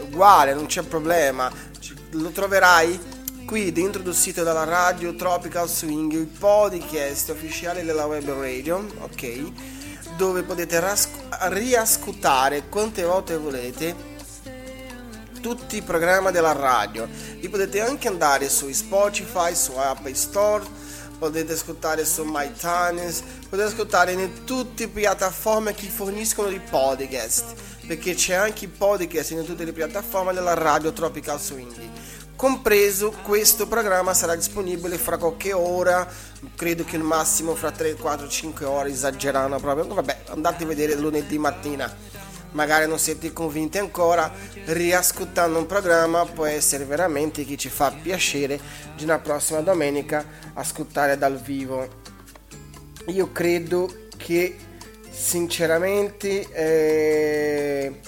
uguale, 0.02 0.54
non 0.54 0.66
c'è 0.66 0.82
problema, 0.82 1.50
lo 2.10 2.30
troverai 2.32 3.00
qui 3.46 3.72
dentro 3.72 4.02
del 4.02 4.14
sito 4.14 4.44
della 4.44 4.66
radio 4.66 5.16
Tropical 5.16 5.70
Swing, 5.70 6.12
il 6.12 6.26
podcast 6.26 7.30
ufficiale 7.30 7.86
della 7.86 8.08
web 8.08 8.30
radio, 8.30 8.86
ok? 9.00 9.77
Dove 10.18 10.42
potete 10.42 10.80
rasco- 10.80 11.28
riascoltare 11.50 12.68
quante 12.70 13.04
volte 13.04 13.38
volete 13.38 13.96
tutti 15.42 15.78
i 15.78 15.82
programmi 15.84 16.32
della 16.32 16.54
radio 16.54 17.08
e 17.40 17.48
potete 17.48 17.82
anche 17.82 18.08
andare 18.08 18.50
su 18.50 18.70
Spotify, 18.72 19.54
su 19.54 19.74
Apple 19.74 20.16
Store, 20.16 20.66
potete 21.20 21.54
ascoltare 21.54 22.04
su 22.04 22.24
MyTunes, 22.24 23.24
potete 23.48 23.70
ascoltare 23.70 24.12
in 24.14 24.44
tutte 24.44 24.86
le 24.86 24.90
piattaforme 24.92 25.74
che 25.74 25.88
forniscono 25.88 26.50
i 26.50 26.60
podcast, 26.60 27.54
perché 27.86 28.16
c'è 28.16 28.34
anche 28.34 28.66
i 28.66 28.70
podcast 28.70 29.32
in 29.32 29.46
tutte 29.46 29.66
le 29.66 29.72
piattaforme 29.72 30.34
della 30.34 30.56
radio 30.56 30.92
Tropical 30.92 31.40
Swing. 31.40 31.76
Compreso 32.38 33.12
questo 33.24 33.68
programma 33.68 34.14
sarà 34.14 34.36
disponibile 34.36 34.98
fra 34.98 35.18
qualche 35.18 35.52
ora 35.54 36.08
credo 36.56 36.86
che 36.86 36.96
il 36.96 37.02
massimo 37.02 37.56
fra 37.56 37.72
3 37.72 37.96
4 37.96 38.30
5 38.30 38.66
ore 38.66 38.92
esagerando 38.92 39.58
proprio. 39.58 39.94
Vabbè 39.94 40.24
andate 40.30 40.64
a 40.64 40.68
vedere 40.68 40.96
lunedì 40.96 41.38
mattina. 41.38 41.94
Magari 42.52 42.88
non 42.88 42.98
siete 42.98 43.34
convinti 43.34 43.78
ancora 43.78 44.32
riascoltando 44.66 45.60
un 45.60 45.66
programma 45.66 46.26
può 46.26 46.46
essere 46.46 46.86
veramente 46.86 47.44
che 47.44 47.58
ci 47.58 47.70
fa 47.70 47.92
piacere 47.92 48.58
di 48.96 49.04
una 49.04 49.20
prossima 49.20 49.60
domenica 49.60 50.24
ascoltare 50.54 51.18
dal 51.18 51.42
vivo. 51.42 52.06
Io 53.08 53.32
credo 53.32 53.92
che 54.16 54.56
sinceramente 55.10 56.48
eh, 56.52 58.00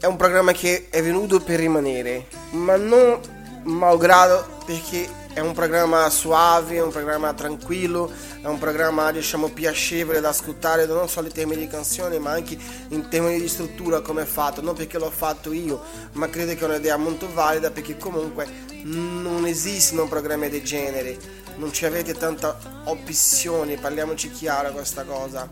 è 0.00 0.06
un 0.06 0.16
programma 0.16 0.52
che 0.52 0.88
è 0.90 1.02
venuto 1.02 1.40
per 1.40 1.58
rimanere, 1.58 2.26
ma 2.50 2.76
non 2.76 3.18
malgrado 3.64 4.46
perché 4.66 5.22
è 5.34 5.40
un 5.40 5.52
programma 5.52 6.08
suave, 6.10 6.76
è 6.76 6.82
un 6.82 6.90
programma 6.90 7.32
tranquillo, 7.32 8.10
è 8.40 8.46
un 8.46 8.58
programma 8.58 9.10
diciamo 9.10 9.48
piacevole 9.48 10.20
da 10.20 10.28
ascoltare 10.28 10.86
non 10.86 11.08
solo 11.08 11.26
in 11.26 11.32
termini 11.32 11.62
di 11.62 11.66
canzoni 11.66 12.18
ma 12.20 12.30
anche 12.30 12.56
in 12.88 13.08
termini 13.08 13.40
di 13.40 13.48
struttura 13.48 14.00
come 14.00 14.22
è 14.22 14.26
fatto, 14.26 14.60
non 14.60 14.74
perché 14.74 14.98
l'ho 14.98 15.10
fatto 15.10 15.52
io, 15.52 15.82
ma 16.12 16.28
credo 16.28 16.54
che 16.54 16.60
è 16.60 16.68
un'idea 16.68 16.96
molto 16.96 17.32
valida 17.32 17.70
perché 17.70 17.96
comunque 17.96 18.46
non 18.84 19.44
esistono 19.46 20.06
programmi 20.06 20.48
del 20.50 20.62
genere, 20.62 21.16
non 21.56 21.72
ci 21.72 21.84
avete 21.84 22.14
tanta 22.14 22.56
opzione, 22.84 23.76
parliamoci 23.76 24.30
chiaro 24.30 24.70
questa 24.70 25.02
cosa. 25.02 25.48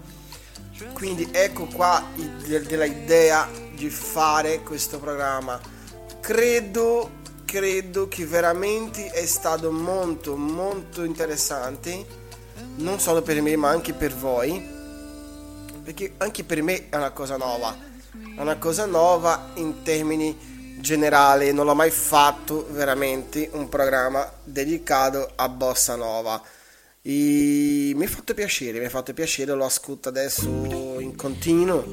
Quindi 0.93 1.29
ecco 1.33 1.67
qua 1.67 2.05
della 2.45 2.85
idea 2.85 3.49
di 3.83 3.91
fare 3.91 4.63
questo 4.63 5.01
programma. 5.01 5.61
Credo, 6.21 7.11
credo 7.45 8.07
che 8.07 8.25
veramente 8.25 9.11
è 9.11 9.27
stato 9.27 9.73
molto, 9.73 10.37
molto 10.37 11.03
interessante, 11.03 12.07
non 12.77 13.01
solo 13.01 13.23
per 13.23 13.43
me 13.43 13.57
ma 13.57 13.71
anche 13.71 13.93
per 13.93 14.15
voi, 14.15 14.65
perché 15.83 16.15
anche 16.19 16.45
per 16.45 16.63
me 16.63 16.91
è 16.91 16.97
una 16.97 17.11
cosa 17.11 17.37
nuova, 17.37 17.77
è 18.37 18.41
una 18.41 18.57
cosa 18.57 18.87
nuova 18.87 19.51
in 19.55 19.83
termini 19.83 20.77
generali, 20.79 21.53
non 21.53 21.67
l'ho 21.67 21.75
mai 21.75 21.91
fatto 21.91 22.69
veramente 22.71 23.51
un 23.53 23.69
programma 23.69 24.31
dedicato 24.45 25.33
a 25.35 25.49
Bossa 25.49 25.97
Nova. 25.97 26.41
E 27.05 27.93
mi 27.97 28.05
ha 28.05 28.09
fatto 28.09 28.33
piacere, 28.33 28.79
mi 28.79 28.85
ha 28.85 28.91
fatto 28.91 29.13
piacere, 29.13 29.53
lo 29.55 29.65
ascolto 29.65 30.09
adesso 30.09 30.47
in 31.01 31.17
continuo, 31.17 31.85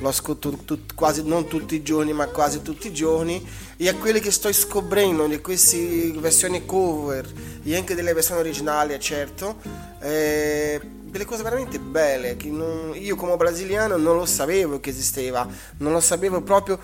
lo 0.00 0.08
ascolto 0.08 0.50
tut, 0.64 0.94
quasi 0.94 1.22
non 1.24 1.46
tutti 1.46 1.74
i 1.74 1.82
giorni, 1.82 2.12
ma 2.12 2.26
quasi 2.26 2.62
tutti 2.62 2.88
i 2.88 2.92
giorni. 2.92 3.44
E 3.76 3.88
a 3.88 3.94
quelli 3.94 4.20
che 4.20 4.30
sto 4.30 4.52
scoprendo 4.52 5.26
di 5.26 5.40
queste 5.40 6.12
versioni 6.16 6.64
cover 6.64 7.30
e 7.62 7.76
anche 7.76 7.94
delle 7.94 8.12
versioni 8.12 8.40
originali, 8.40 8.98
certo, 8.98 9.56
eh, 10.00 10.80
delle 10.82 11.24
cose 11.24 11.42
veramente 11.42 11.78
belle 11.78 12.36
che 12.36 12.48
non, 12.48 12.92
io 12.94 13.16
come 13.16 13.36
brasiliano 13.36 13.96
non 13.96 14.16
lo 14.16 14.26
sapevo 14.26 14.80
che 14.80 14.90
esisteva, 14.90 15.46
non 15.78 15.92
lo 15.92 16.00
sapevo 16.00 16.42
proprio 16.42 16.78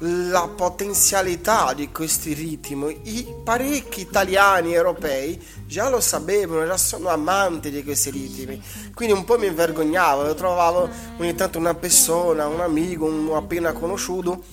la 0.00 0.48
potenzialità 0.54 1.72
di 1.72 1.90
questi 1.90 2.32
ritmi. 2.32 3.00
I 3.04 3.34
parecchi 3.42 4.02
italiani 4.02 4.72
europei 4.72 5.42
già 5.66 5.88
lo 5.88 6.00
sapevano, 6.00 6.64
già 6.66 6.76
sono 6.76 7.08
amanti 7.08 7.70
di 7.70 7.82
questi 7.82 8.10
ritmi. 8.10 8.62
Quindi 8.94 9.14
un 9.14 9.24
po' 9.24 9.38
mi 9.38 9.50
vergognavo, 9.50 10.22
lo 10.22 10.34
trovavo 10.34 10.88
ogni 11.18 11.34
tanto 11.34 11.58
una 11.58 11.74
persona, 11.74 12.46
un 12.46 12.60
amico, 12.60 13.06
un 13.06 13.34
appena 13.34 13.72
conosciuto. 13.72 14.44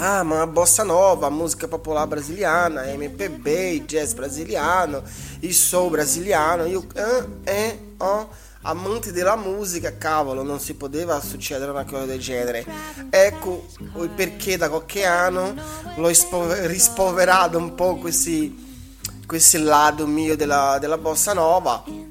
Ah, 0.00 0.22
ma 0.22 0.46
bossa 0.46 0.84
nova, 0.84 1.28
musica 1.28 1.66
popolare 1.66 2.06
brasiliana, 2.06 2.84
MPB, 2.96 3.84
jazz 3.84 4.12
brasiliano, 4.12 5.02
il 5.40 5.54
soul 5.54 5.90
brasiliano. 5.90 6.66
Io, 6.66 6.86
eh, 6.94 7.24
eh, 7.42 7.78
oh 7.96 8.46
amanti 8.62 9.12
della 9.12 9.36
musica, 9.36 9.96
cavolo, 9.96 10.42
non 10.42 10.60
si 10.60 10.74
poteva 10.74 11.20
succedere 11.20 11.70
una 11.70 11.84
cosa 11.84 12.04
del 12.04 12.20
genere. 12.20 12.64
Ecco 13.10 13.66
perché 14.14 14.56
da 14.56 14.68
qualche 14.68 15.04
anno 15.04 15.54
l'ho 15.96 16.10
rispolverato 16.66 17.58
un 17.58 17.74
po' 17.74 17.96
questi, 17.96 18.96
questo 19.26 19.58
lato 19.62 20.06
mio 20.06 20.36
della, 20.36 20.78
della 20.80 20.98
bossa 20.98 21.32
nova 21.32 22.07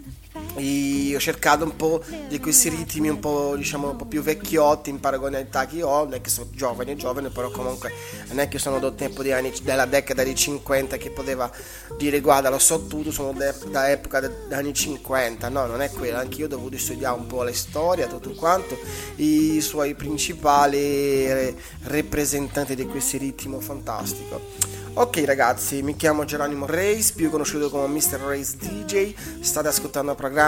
ho 0.58 1.20
cercato 1.20 1.64
un 1.64 1.76
po' 1.76 2.04
di 2.28 2.40
questi 2.40 2.70
ritmi 2.70 3.10
un 3.10 3.20
po' 3.20 3.56
diciamo 3.56 3.92
un 3.92 3.96
po' 3.96 4.06
più 4.06 4.22
vecchiotti 4.22 4.90
in 4.90 5.00
paragone 5.00 5.38
all'età 5.38 5.66
che 5.66 5.84
ho 5.84 6.04
non 6.04 6.16
è 6.16 6.22
che 6.22 6.30
sono 6.30 6.48
giovane 6.52 6.96
giovane 6.96 7.30
però 7.30 7.50
comunque 7.52 7.92
non 8.30 8.40
è 8.40 8.48
che 8.48 8.58
sono 8.58 8.80
del 8.80 8.96
tempo 8.96 9.22
anni, 9.22 9.54
della 9.62 9.86
decada 9.86 10.24
di 10.24 10.36
50 10.36 10.98
che 10.98 11.12
poteva 11.12 11.50
dire 11.98 12.20
guarda 12.22 12.50
lo 12.50 12.60
so 12.60 12.86
tutto 12.88 13.12
sono 13.12 13.34
de, 13.34 13.54
da 13.70 13.90
epoca 13.90 14.20
degli 14.20 14.54
anni 14.54 14.74
50 14.74 15.50
no 15.50 15.66
non 15.66 15.82
è 15.82 15.92
quello 15.92 16.18
anche 16.18 16.40
io 16.40 16.46
ho 16.46 16.50
dovuto 16.50 16.78
studiare 16.78 17.18
un 17.18 17.28
po' 17.28 17.44
la 17.44 17.54
storia 17.54 18.08
tutto 18.08 18.32
quanto 18.32 18.78
i 19.18 19.62
suoi 19.62 19.96
principali 19.96 21.56
rappresentanti 21.84 22.76
di 22.76 22.86
questo 22.86 23.18
ritmo 23.18 23.60
fantastico 23.60 24.78
Ok 25.00 25.26
ragazzi, 25.26 25.84
mi 25.84 25.96
chiamo 25.96 26.26
Geronimo 26.26 26.66
Reis, 26.66 27.12
più 27.12 27.30
conosciuto 27.30 27.70
come 27.70 27.86
Mr. 27.86 28.20
Reis 28.20 28.56
DJ, 28.56 29.14
state 29.42 29.68
ascoltando 29.68 30.10
il 30.10 30.18
programma 30.18 30.47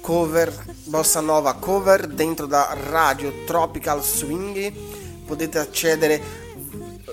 cover, 0.00 0.52
bossa 0.84 1.20
nova 1.20 1.54
cover 1.54 2.06
dentro 2.06 2.46
da 2.46 2.76
Radio 2.90 3.32
Tropical 3.44 4.02
Swing, 4.02 4.72
potete 5.26 5.58
accedere 5.58 6.42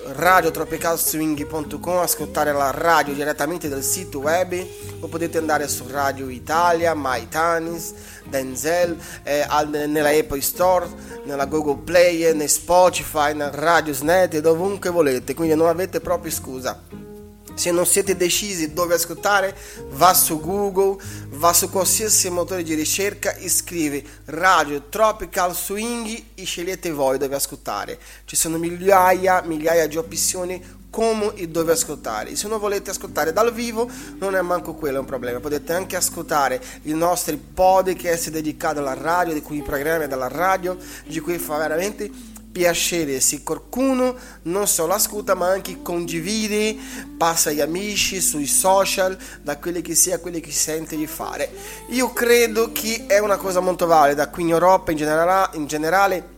radiotropicalswing.com 0.04 1.98
ascoltare 1.98 2.52
la 2.52 2.70
radio 2.70 3.14
direttamente 3.14 3.68
dal 3.68 3.82
sito 3.82 4.20
web 4.20 4.54
o 5.00 5.06
potete 5.08 5.38
andare 5.38 5.68
su 5.68 5.84
Radio 5.88 6.28
Italia, 6.28 6.92
MyTanis, 6.94 7.94
Denzel, 8.28 8.96
eh, 9.22 9.44
nella 9.68 10.10
Apple 10.10 10.40
Store, 10.40 10.86
nella 11.24 11.46
Google 11.46 11.82
Play, 11.84 12.34
nei 12.34 12.48
Spotify, 12.48 13.34
nel 13.34 13.50
Radiosnet 13.50 14.34
e 14.34 14.40
dovunque 14.40 14.90
volete, 14.90 15.34
quindi 15.34 15.54
non 15.54 15.68
avete 15.68 16.00
proprio 16.00 16.30
scusa. 16.30 17.10
Se 17.54 17.70
non 17.70 17.86
siete 17.86 18.16
decisi 18.16 18.72
dove 18.72 18.94
ascoltare, 18.94 19.56
va 19.90 20.14
su 20.14 20.40
Google, 20.40 21.02
va 21.30 21.52
su 21.52 21.70
qualsiasi 21.70 22.30
motore 22.30 22.62
di 22.62 22.74
ricerca 22.74 23.34
e 23.34 23.48
scrivi 23.48 24.06
Radio 24.26 24.88
Tropical 24.88 25.54
Swing 25.54 26.22
e 26.34 26.44
scegliete 26.44 26.90
voi 26.92 27.18
dove 27.18 27.34
ascoltare. 27.34 27.98
Ci 28.24 28.36
sono 28.36 28.58
migliaia, 28.58 29.42
migliaia 29.42 29.86
di 29.86 29.96
opzioni 29.96 30.80
come 30.92 31.32
e 31.34 31.48
dove 31.48 31.72
ascoltare. 31.72 32.36
Se 32.36 32.48
non 32.48 32.58
volete 32.58 32.90
ascoltare 32.90 33.32
dal 33.32 33.52
vivo, 33.52 33.88
non 34.18 34.36
è 34.36 34.42
manco 34.42 34.74
quello 34.74 35.00
un 35.00 35.06
problema. 35.06 35.40
Potete 35.40 35.72
anche 35.72 35.96
ascoltare 35.96 36.60
i 36.82 36.92
nostri 36.92 37.36
podcast 37.36 38.28
dedicati 38.28 38.78
alla 38.78 38.92
radio, 38.92 39.32
di 39.32 39.40
cui 39.40 39.58
i 39.58 39.62
programmi 39.62 40.06
della 40.06 40.28
radio, 40.28 40.76
di 41.06 41.18
cui 41.20 41.38
fa 41.38 41.56
veramente 41.56 42.10
piacere 42.52 43.20
se 43.20 43.42
qualcuno 43.42 44.14
non 44.42 44.68
solo 44.68 44.92
ascolta 44.92 45.34
ma 45.34 45.48
anche 45.48 45.80
condivide, 45.82 46.76
passa 47.16 47.48
agli 47.48 47.60
amici 47.60 48.20
sui 48.20 48.46
social, 48.46 49.16
da 49.42 49.56
quelli 49.56 49.80
che 49.80 49.94
sia 49.94 50.20
quelli 50.20 50.40
che 50.40 50.52
sente 50.52 50.94
di 50.96 51.06
fare. 51.06 51.50
Io 51.88 52.12
credo 52.12 52.70
che 52.72 53.06
è 53.06 53.18
una 53.18 53.38
cosa 53.38 53.60
molto 53.60 53.86
valida 53.86 54.28
qui 54.28 54.42
in 54.42 54.50
Europa 54.50 54.90
in 54.90 54.98
generale, 54.98 55.56
in 55.56 55.66
generale 55.66 56.28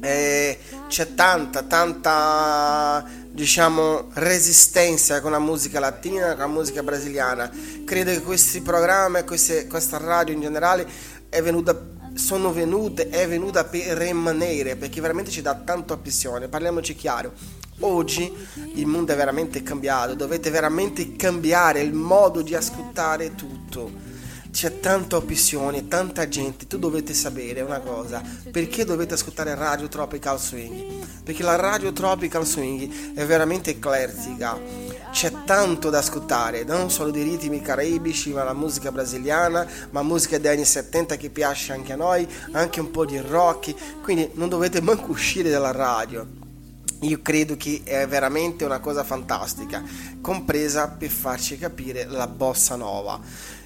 eh, 0.00 0.58
c'è 0.88 1.14
tanta, 1.14 1.62
tanta 1.62 3.04
diciamo 3.30 4.08
resistenza 4.14 5.20
con 5.20 5.30
la 5.30 5.38
musica 5.38 5.78
latina, 5.78 6.30
con 6.30 6.38
la 6.38 6.46
musica 6.46 6.82
brasiliana. 6.82 7.50
Credo 7.84 8.10
che 8.10 8.22
questi 8.22 8.60
programmi, 8.62 9.22
queste, 9.24 9.66
questa 9.66 9.98
radio 9.98 10.34
in 10.34 10.40
generale 10.40 10.86
è 11.28 11.42
venuta 11.42 11.78
sono 12.16 12.52
venute, 12.52 13.08
è 13.08 13.28
venuta 13.28 13.64
per 13.64 13.96
rimanere 13.96 14.76
perché 14.76 15.00
veramente 15.00 15.30
ci 15.30 15.42
dà 15.42 15.54
tanto 15.54 15.92
appissione. 15.92 16.48
Parliamoci 16.48 16.94
chiaro. 16.94 17.32
Oggi 17.80 18.32
il 18.74 18.86
mondo 18.86 19.12
è 19.12 19.16
veramente 19.16 19.62
cambiato, 19.62 20.14
dovete 20.14 20.48
veramente 20.48 21.14
cambiare 21.14 21.80
il 21.80 21.92
modo 21.92 22.40
di 22.40 22.54
ascoltare 22.54 23.34
tutto. 23.34 24.15
C'è 24.50 24.80
tanta 24.80 25.16
opzione, 25.16 25.88
tanta 25.88 26.28
gente, 26.28 26.66
tu 26.66 26.78
dovete 26.78 27.12
sapere 27.12 27.60
una 27.60 27.80
cosa, 27.80 28.22
perché 28.50 28.84
dovete 28.84 29.14
ascoltare 29.14 29.54
Radio 29.54 29.88
Tropical 29.88 30.40
Swing? 30.40 31.04
Perché 31.22 31.42
la 31.42 31.56
Radio 31.56 31.92
Tropical 31.92 32.44
Swing 32.44 33.14
è 33.14 33.24
veramente 33.26 33.70
eclettica 33.70 34.86
c'è 35.16 35.32
tanto 35.46 35.88
da 35.88 36.00
ascoltare, 36.00 36.64
non 36.64 36.90
solo 36.90 37.10
dei 37.10 37.22
ritmi 37.22 37.62
caraibici, 37.62 38.34
ma 38.34 38.44
la 38.44 38.52
musica 38.52 38.92
brasiliana, 38.92 39.66
ma 39.88 40.02
musica 40.02 40.36
degli 40.36 40.52
anni 40.52 40.66
70 40.66 41.16
che 41.16 41.30
piace 41.30 41.72
anche 41.72 41.94
a 41.94 41.96
noi, 41.96 42.28
anche 42.52 42.80
un 42.80 42.90
po' 42.90 43.06
di 43.06 43.18
rock, 43.18 44.02
quindi 44.02 44.28
non 44.34 44.50
dovete 44.50 44.82
manco 44.82 45.12
uscire 45.12 45.48
dalla 45.48 45.70
radio. 45.70 46.44
Io 47.00 47.22
credo 47.22 47.56
che 47.56 47.80
è 47.84 48.06
veramente 48.06 48.66
una 48.66 48.78
cosa 48.78 49.04
fantastica, 49.04 49.82
compresa 50.20 50.88
per 50.88 51.08
farci 51.08 51.56
capire 51.56 52.04
la 52.04 52.26
bossa 52.26 52.76
nova. 52.76 53.18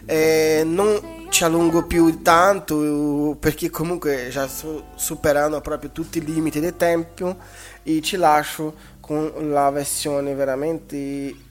Eh, 0.06 0.62
non 0.64 1.26
ci 1.30 1.44
allungo 1.44 1.86
più 1.86 2.22
tanto 2.22 3.36
perché 3.38 3.70
comunque 3.70 4.28
già 4.30 4.48
sto 4.48 4.88
superando 4.96 5.60
proprio 5.60 5.90
tutti 5.90 6.18
i 6.18 6.24
limiti 6.24 6.58
del 6.58 6.76
tempo 6.76 7.36
e 7.82 8.00
ci 8.00 8.16
lascio 8.16 8.74
con 9.00 9.32
la 9.50 9.70
versione 9.70 10.34
veramente 10.34 11.48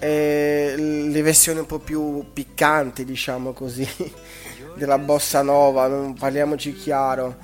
eh, 0.00 0.74
le 0.76 1.22
versioni 1.22 1.58
un 1.60 1.66
po' 1.66 1.78
più 1.78 2.24
piccanti, 2.32 3.04
diciamo 3.04 3.52
così, 3.52 3.86
della 4.74 4.98
bossa 4.98 5.42
nova, 5.42 5.86
non 5.86 6.14
parliamoci 6.14 6.72
chiaro. 6.72 7.36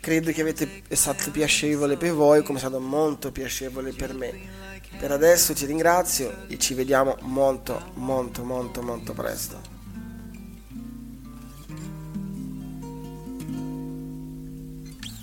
Credo 0.00 0.32
che 0.32 0.40
avete, 0.40 0.82
è 0.88 0.94
stato 0.96 1.30
piacevole 1.30 1.96
per 1.96 2.12
voi, 2.12 2.42
come 2.42 2.58
è 2.58 2.60
stato 2.60 2.80
molto 2.80 3.30
piacevole 3.30 3.92
per 3.92 4.14
me. 4.14 4.61
Per 5.02 5.10
adesso 5.10 5.52
ti 5.52 5.66
ringrazio 5.66 6.46
e 6.46 6.56
ci 6.60 6.74
vediamo 6.74 7.16
molto, 7.22 7.90
molto, 7.94 8.44
molto, 8.44 8.82
molto 8.82 9.12
presto. 9.12 9.60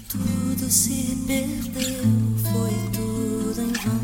Tudo 0.10 0.70
se 0.70 1.18
perdeu, 1.26 2.04
foi 2.52 2.76
tudo 2.92 3.62
em 3.62 3.72
vão. 3.72 4.02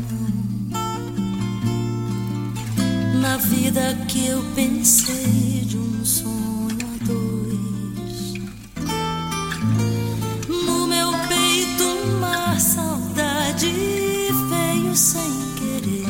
Na 3.20 3.36
vida 3.36 3.94
que 4.08 4.28
eu 4.28 4.42
pensei 4.54 5.60
de 5.66 5.76
um 5.76 6.02
sonho 6.02 6.86
a 6.94 7.04
dois. 7.04 8.32
No 10.48 10.86
meu 10.86 11.10
peito 11.28 11.84
uma 11.84 12.58
saudade 12.58 14.15
sem 14.96 15.30
querer. 15.56 16.06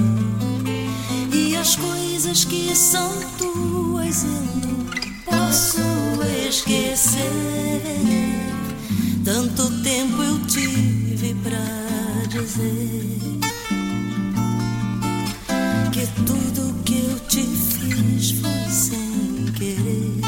E 1.34 1.56
as 1.56 1.74
coisas 1.74 2.44
que 2.44 2.74
são 2.76 3.10
tuas 3.36 4.22
eu 4.22 4.30
não 4.30 4.86
posso 5.24 5.80
esquecer. 6.48 7.32
Tanto 9.24 9.82
tempo 9.82 10.22
eu 10.22 10.38
tive 10.46 11.34
pra 11.42 11.58
dizer 12.28 13.18
que 15.90 16.06
tudo 16.24 16.82
que 16.84 16.98
eu 16.98 17.18
te 17.26 17.42
fiz 17.42 18.30
foi 18.40 18.70
sem 18.70 19.52
querer. 19.58 20.20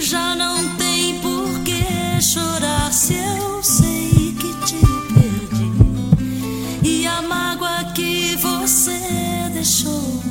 Já 0.00 0.34
não 0.34 0.74
tem 0.76 1.20
por 1.20 1.60
que 1.64 2.22
chorar 2.22 2.90
se 2.92 3.14
eu 3.14 3.62
deixou 9.60 10.22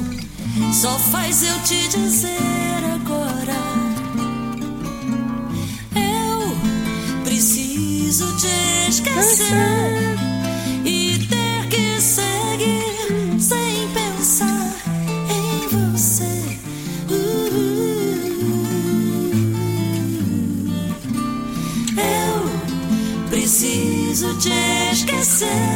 só 0.73 0.97
faz 0.97 1.43
eu 1.43 1.61
te 1.61 1.87
dizer 1.89 2.83
agora. 2.95 3.53
Eu 5.95 7.23
preciso 7.23 8.35
te 8.37 8.89
esquecer 8.89 10.17
e 10.83 11.27
ter 11.27 11.67
que 11.69 12.01
seguir 12.01 13.39
sem 13.39 13.87
pensar 13.93 14.75
em 15.29 15.67
você. 15.67 16.57
Eu 21.97 23.29
preciso 23.29 24.35
te 24.39 24.49
esquecer 24.91 25.68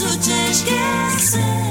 so 0.00 0.06
ciężkie 0.08 0.80
sny. 1.18 1.69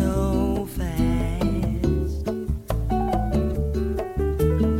So 0.00 0.66
fast. 0.78 2.26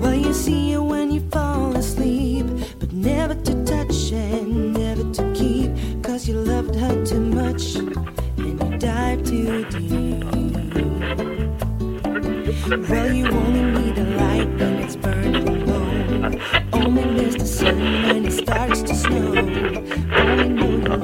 Well, 0.00 0.14
you 0.14 0.32
see 0.32 0.72
it 0.72 0.82
when 0.92 1.10
you 1.10 1.20
fall 1.30 1.76
asleep, 1.76 2.46
but 2.78 2.92
never 2.92 3.34
to 3.34 3.64
touch 3.64 4.12
and 4.12 4.72
never 4.72 5.04
to 5.18 5.22
keep. 5.34 5.70
Cause 6.02 6.26
you 6.28 6.36
loved 6.52 6.74
her 6.74 6.94
too 7.04 7.20
much 7.20 7.64
and 7.74 8.54
you 8.60 8.78
dive 8.78 9.22
too 9.24 9.64
deep. 9.76 10.24
Well, 12.88 13.12
you 13.12 13.26
only 13.42 13.64
need 13.78 13.96
a 13.98 14.08
light 14.22 14.48
when 14.58 14.74
it's 14.84 14.96
burning 14.96 15.66
low. 15.70 15.90
Only 16.72 17.04
miss 17.16 17.34
the 17.42 17.46
sun 17.46 17.78
when 18.06 18.24
it 18.26 18.32
starts 18.32 18.80
to 18.88 18.94
snow. 18.94 19.30
Only 20.20 20.48
know 20.56 20.70
you 20.70 20.78
love 20.88 21.02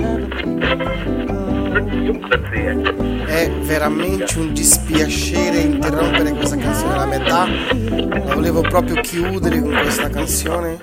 go. 2.96 3.05
È 3.36 3.50
veramente 3.50 4.38
un 4.38 4.54
dispiacere 4.54 5.58
interrompere 5.58 6.32
questa 6.32 6.56
canzone 6.56 6.94
alla 6.94 7.04
metà. 7.04 7.46
La 7.46 8.34
volevo 8.34 8.62
proprio 8.62 8.98
chiudere 9.02 9.60
con 9.60 9.78
questa 9.78 10.08
canzone. 10.08 10.78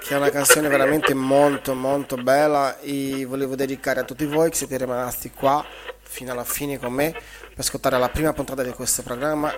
Che 0.00 0.08
è 0.12 0.16
una 0.16 0.30
canzone 0.30 0.66
veramente 0.66 1.14
molto 1.14 1.76
molto 1.76 2.16
bella. 2.16 2.80
E 2.80 3.24
volevo 3.24 3.54
dedicare 3.54 4.00
a 4.00 4.02
tutti 4.02 4.26
voi 4.26 4.50
che 4.50 4.56
siete 4.56 4.78
rimasti 4.78 5.30
qua 5.30 5.64
fino 6.02 6.32
alla 6.32 6.42
fine 6.42 6.76
con 6.80 6.92
me 6.92 7.12
per 7.12 7.58
ascoltare 7.58 7.96
la 7.96 8.08
prima 8.08 8.32
puntata 8.32 8.64
di 8.64 8.72
questo 8.72 9.04
programma. 9.04 9.56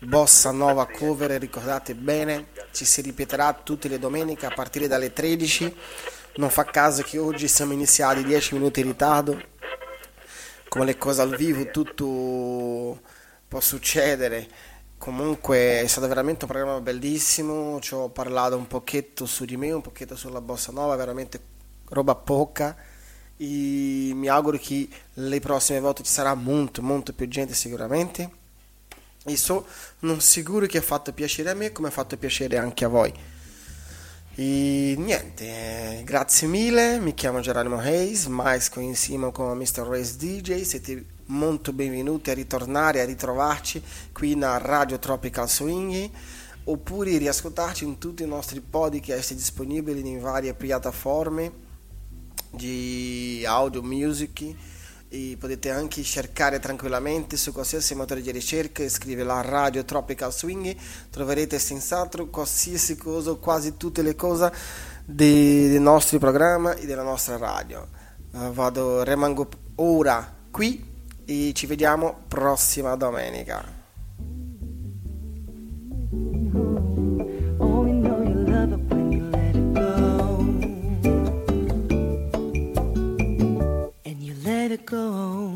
Bossa 0.00 0.50
Nova 0.50 0.86
Cover, 0.86 1.30
ricordate 1.40 1.94
bene, 1.94 2.48
ci 2.70 2.84
si 2.84 3.00
ripeterà 3.00 3.60
tutte 3.62 3.88
le 3.88 3.98
domeniche 3.98 4.44
a 4.44 4.52
partire 4.54 4.88
dalle 4.88 5.10
13. 5.10 5.74
Non 6.36 6.50
fa 6.50 6.64
caso 6.64 7.02
che 7.02 7.16
oggi 7.16 7.48
siamo 7.48 7.72
iniziati 7.72 8.22
10 8.22 8.54
minuti 8.56 8.80
in 8.80 8.88
ritardo. 8.88 9.52
Come 10.74 10.86
le 10.86 10.98
cose 10.98 11.22
al 11.22 11.36
vivo, 11.36 11.70
tutto 11.70 13.00
può 13.46 13.60
succedere. 13.60 14.48
Comunque 14.98 15.80
è 15.80 15.86
stato 15.86 16.08
veramente 16.08 16.46
un 16.46 16.50
programma 16.50 16.80
bellissimo. 16.80 17.78
Ci 17.78 17.94
ho 17.94 18.08
parlato 18.08 18.56
un 18.56 18.66
pochetto 18.66 19.24
su 19.24 19.44
di 19.44 19.56
me, 19.56 19.70
un 19.70 19.82
pochetto 19.82 20.16
sulla 20.16 20.40
bossa 20.40 20.72
nova, 20.72 20.96
veramente 20.96 21.40
roba 21.90 22.16
poca. 22.16 22.76
E 23.36 24.10
mi 24.14 24.26
auguro 24.26 24.58
che 24.58 24.88
le 25.12 25.38
prossime 25.38 25.78
volte 25.78 26.02
ci 26.02 26.10
sarà 26.10 26.34
molto, 26.34 26.82
molto 26.82 27.12
più 27.12 27.28
gente 27.28 27.54
sicuramente. 27.54 28.28
E 29.26 29.36
so, 29.36 29.68
non 30.00 30.20
sicuro 30.20 30.66
che 30.66 30.78
ha 30.78 30.82
fatto 30.82 31.12
piacere 31.12 31.50
a 31.50 31.54
me 31.54 31.70
come 31.70 31.86
ha 31.86 31.92
fatto 31.92 32.16
piacere 32.16 32.58
anche 32.58 32.84
a 32.84 32.88
voi. 32.88 33.14
E 34.36 34.96
niente, 34.98 35.44
eh, 35.44 36.02
grazie 36.02 36.48
mille, 36.48 36.98
mi 36.98 37.14
chiamo 37.14 37.38
Geronimo 37.38 37.78
Hayes, 37.78 38.26
mais 38.26 38.68
conhecido 38.68 39.30
come 39.30 39.54
Mr. 39.54 39.86
Race 39.86 40.16
DJ, 40.16 40.62
siete 40.62 41.06
molto 41.26 41.72
benvenuti 41.72 42.30
a 42.30 42.34
ritornare, 42.34 43.00
a 43.00 43.04
ritrovarci 43.04 43.80
qui 44.12 44.34
na 44.34 44.58
Radio 44.58 44.98
Tropical 44.98 45.48
Swing 45.48 46.10
oppure 46.64 47.16
riascoltarci 47.16 47.84
in 47.84 47.98
tutti 47.98 48.24
i 48.24 48.26
nostri 48.26 48.60
podcast 48.60 49.34
disponibili 49.34 50.00
in 50.04 50.18
varie 50.18 50.52
piattaforme 50.52 51.52
di 52.50 53.44
audio 53.46 53.84
music 53.84 54.52
potete 55.38 55.70
anche 55.70 56.02
cercare 56.02 56.58
tranquillamente 56.58 57.36
su 57.36 57.52
qualsiasi 57.52 57.94
motore 57.94 58.20
di 58.20 58.30
ricerca 58.30 58.82
e 58.82 58.88
scrivere 58.88 59.26
la 59.26 59.40
radio 59.40 59.84
Tropical 59.84 60.32
Swing. 60.32 60.74
Troverete 61.10 61.58
senz'altro 61.58 62.26
qualsiasi 62.28 62.96
cosa 62.96 63.34
quasi 63.34 63.76
tutte 63.76 64.02
le 64.02 64.14
cose 64.16 64.52
dei, 65.04 65.68
dei 65.68 65.80
nostri 65.80 66.18
programmi 66.18 66.72
e 66.80 66.86
della 66.86 67.02
nostra 67.02 67.36
radio. 67.36 67.86
Eh, 68.32 68.50
vado 68.52 69.02
rimango 69.02 69.48
ora 69.76 70.34
qui 70.50 70.92
e 71.24 71.52
ci 71.54 71.66
vediamo 71.66 72.22
prossima 72.28 72.96
domenica 72.96 73.73
Let 84.64 84.72
it 84.72 84.86
go. 84.86 85.52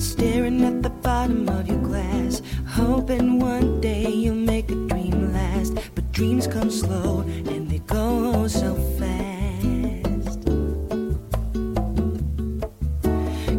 Staring 0.00 0.64
at 0.64 0.82
the 0.82 0.90
bottom 0.90 1.48
of 1.48 1.68
your 1.68 1.78
glass, 1.78 2.42
hoping 2.66 3.38
one 3.38 3.80
day 3.80 4.10
you'll 4.10 4.34
make 4.34 4.68
a 4.72 4.74
dream 4.74 5.32
last. 5.32 5.74
But 5.94 6.10
dreams 6.10 6.48
come 6.48 6.72
slow 6.72 7.20
and 7.20 7.70
they 7.70 7.78
go 7.78 8.48
so 8.48 8.74
fast. 8.98 10.40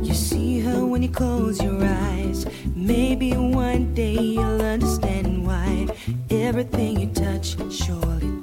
You 0.06 0.14
see 0.14 0.60
her 0.60 0.86
when 0.86 1.02
you 1.02 1.10
close 1.10 1.64
your 1.64 1.82
eyes. 1.82 2.46
Maybe 2.76 3.32
one 3.38 3.94
day 3.94 4.20
you'll 4.20 4.62
understand 4.62 5.48
why 5.48 5.88
everything 6.30 7.00
you 7.00 7.08
touch 7.14 7.56
surely 7.72 8.39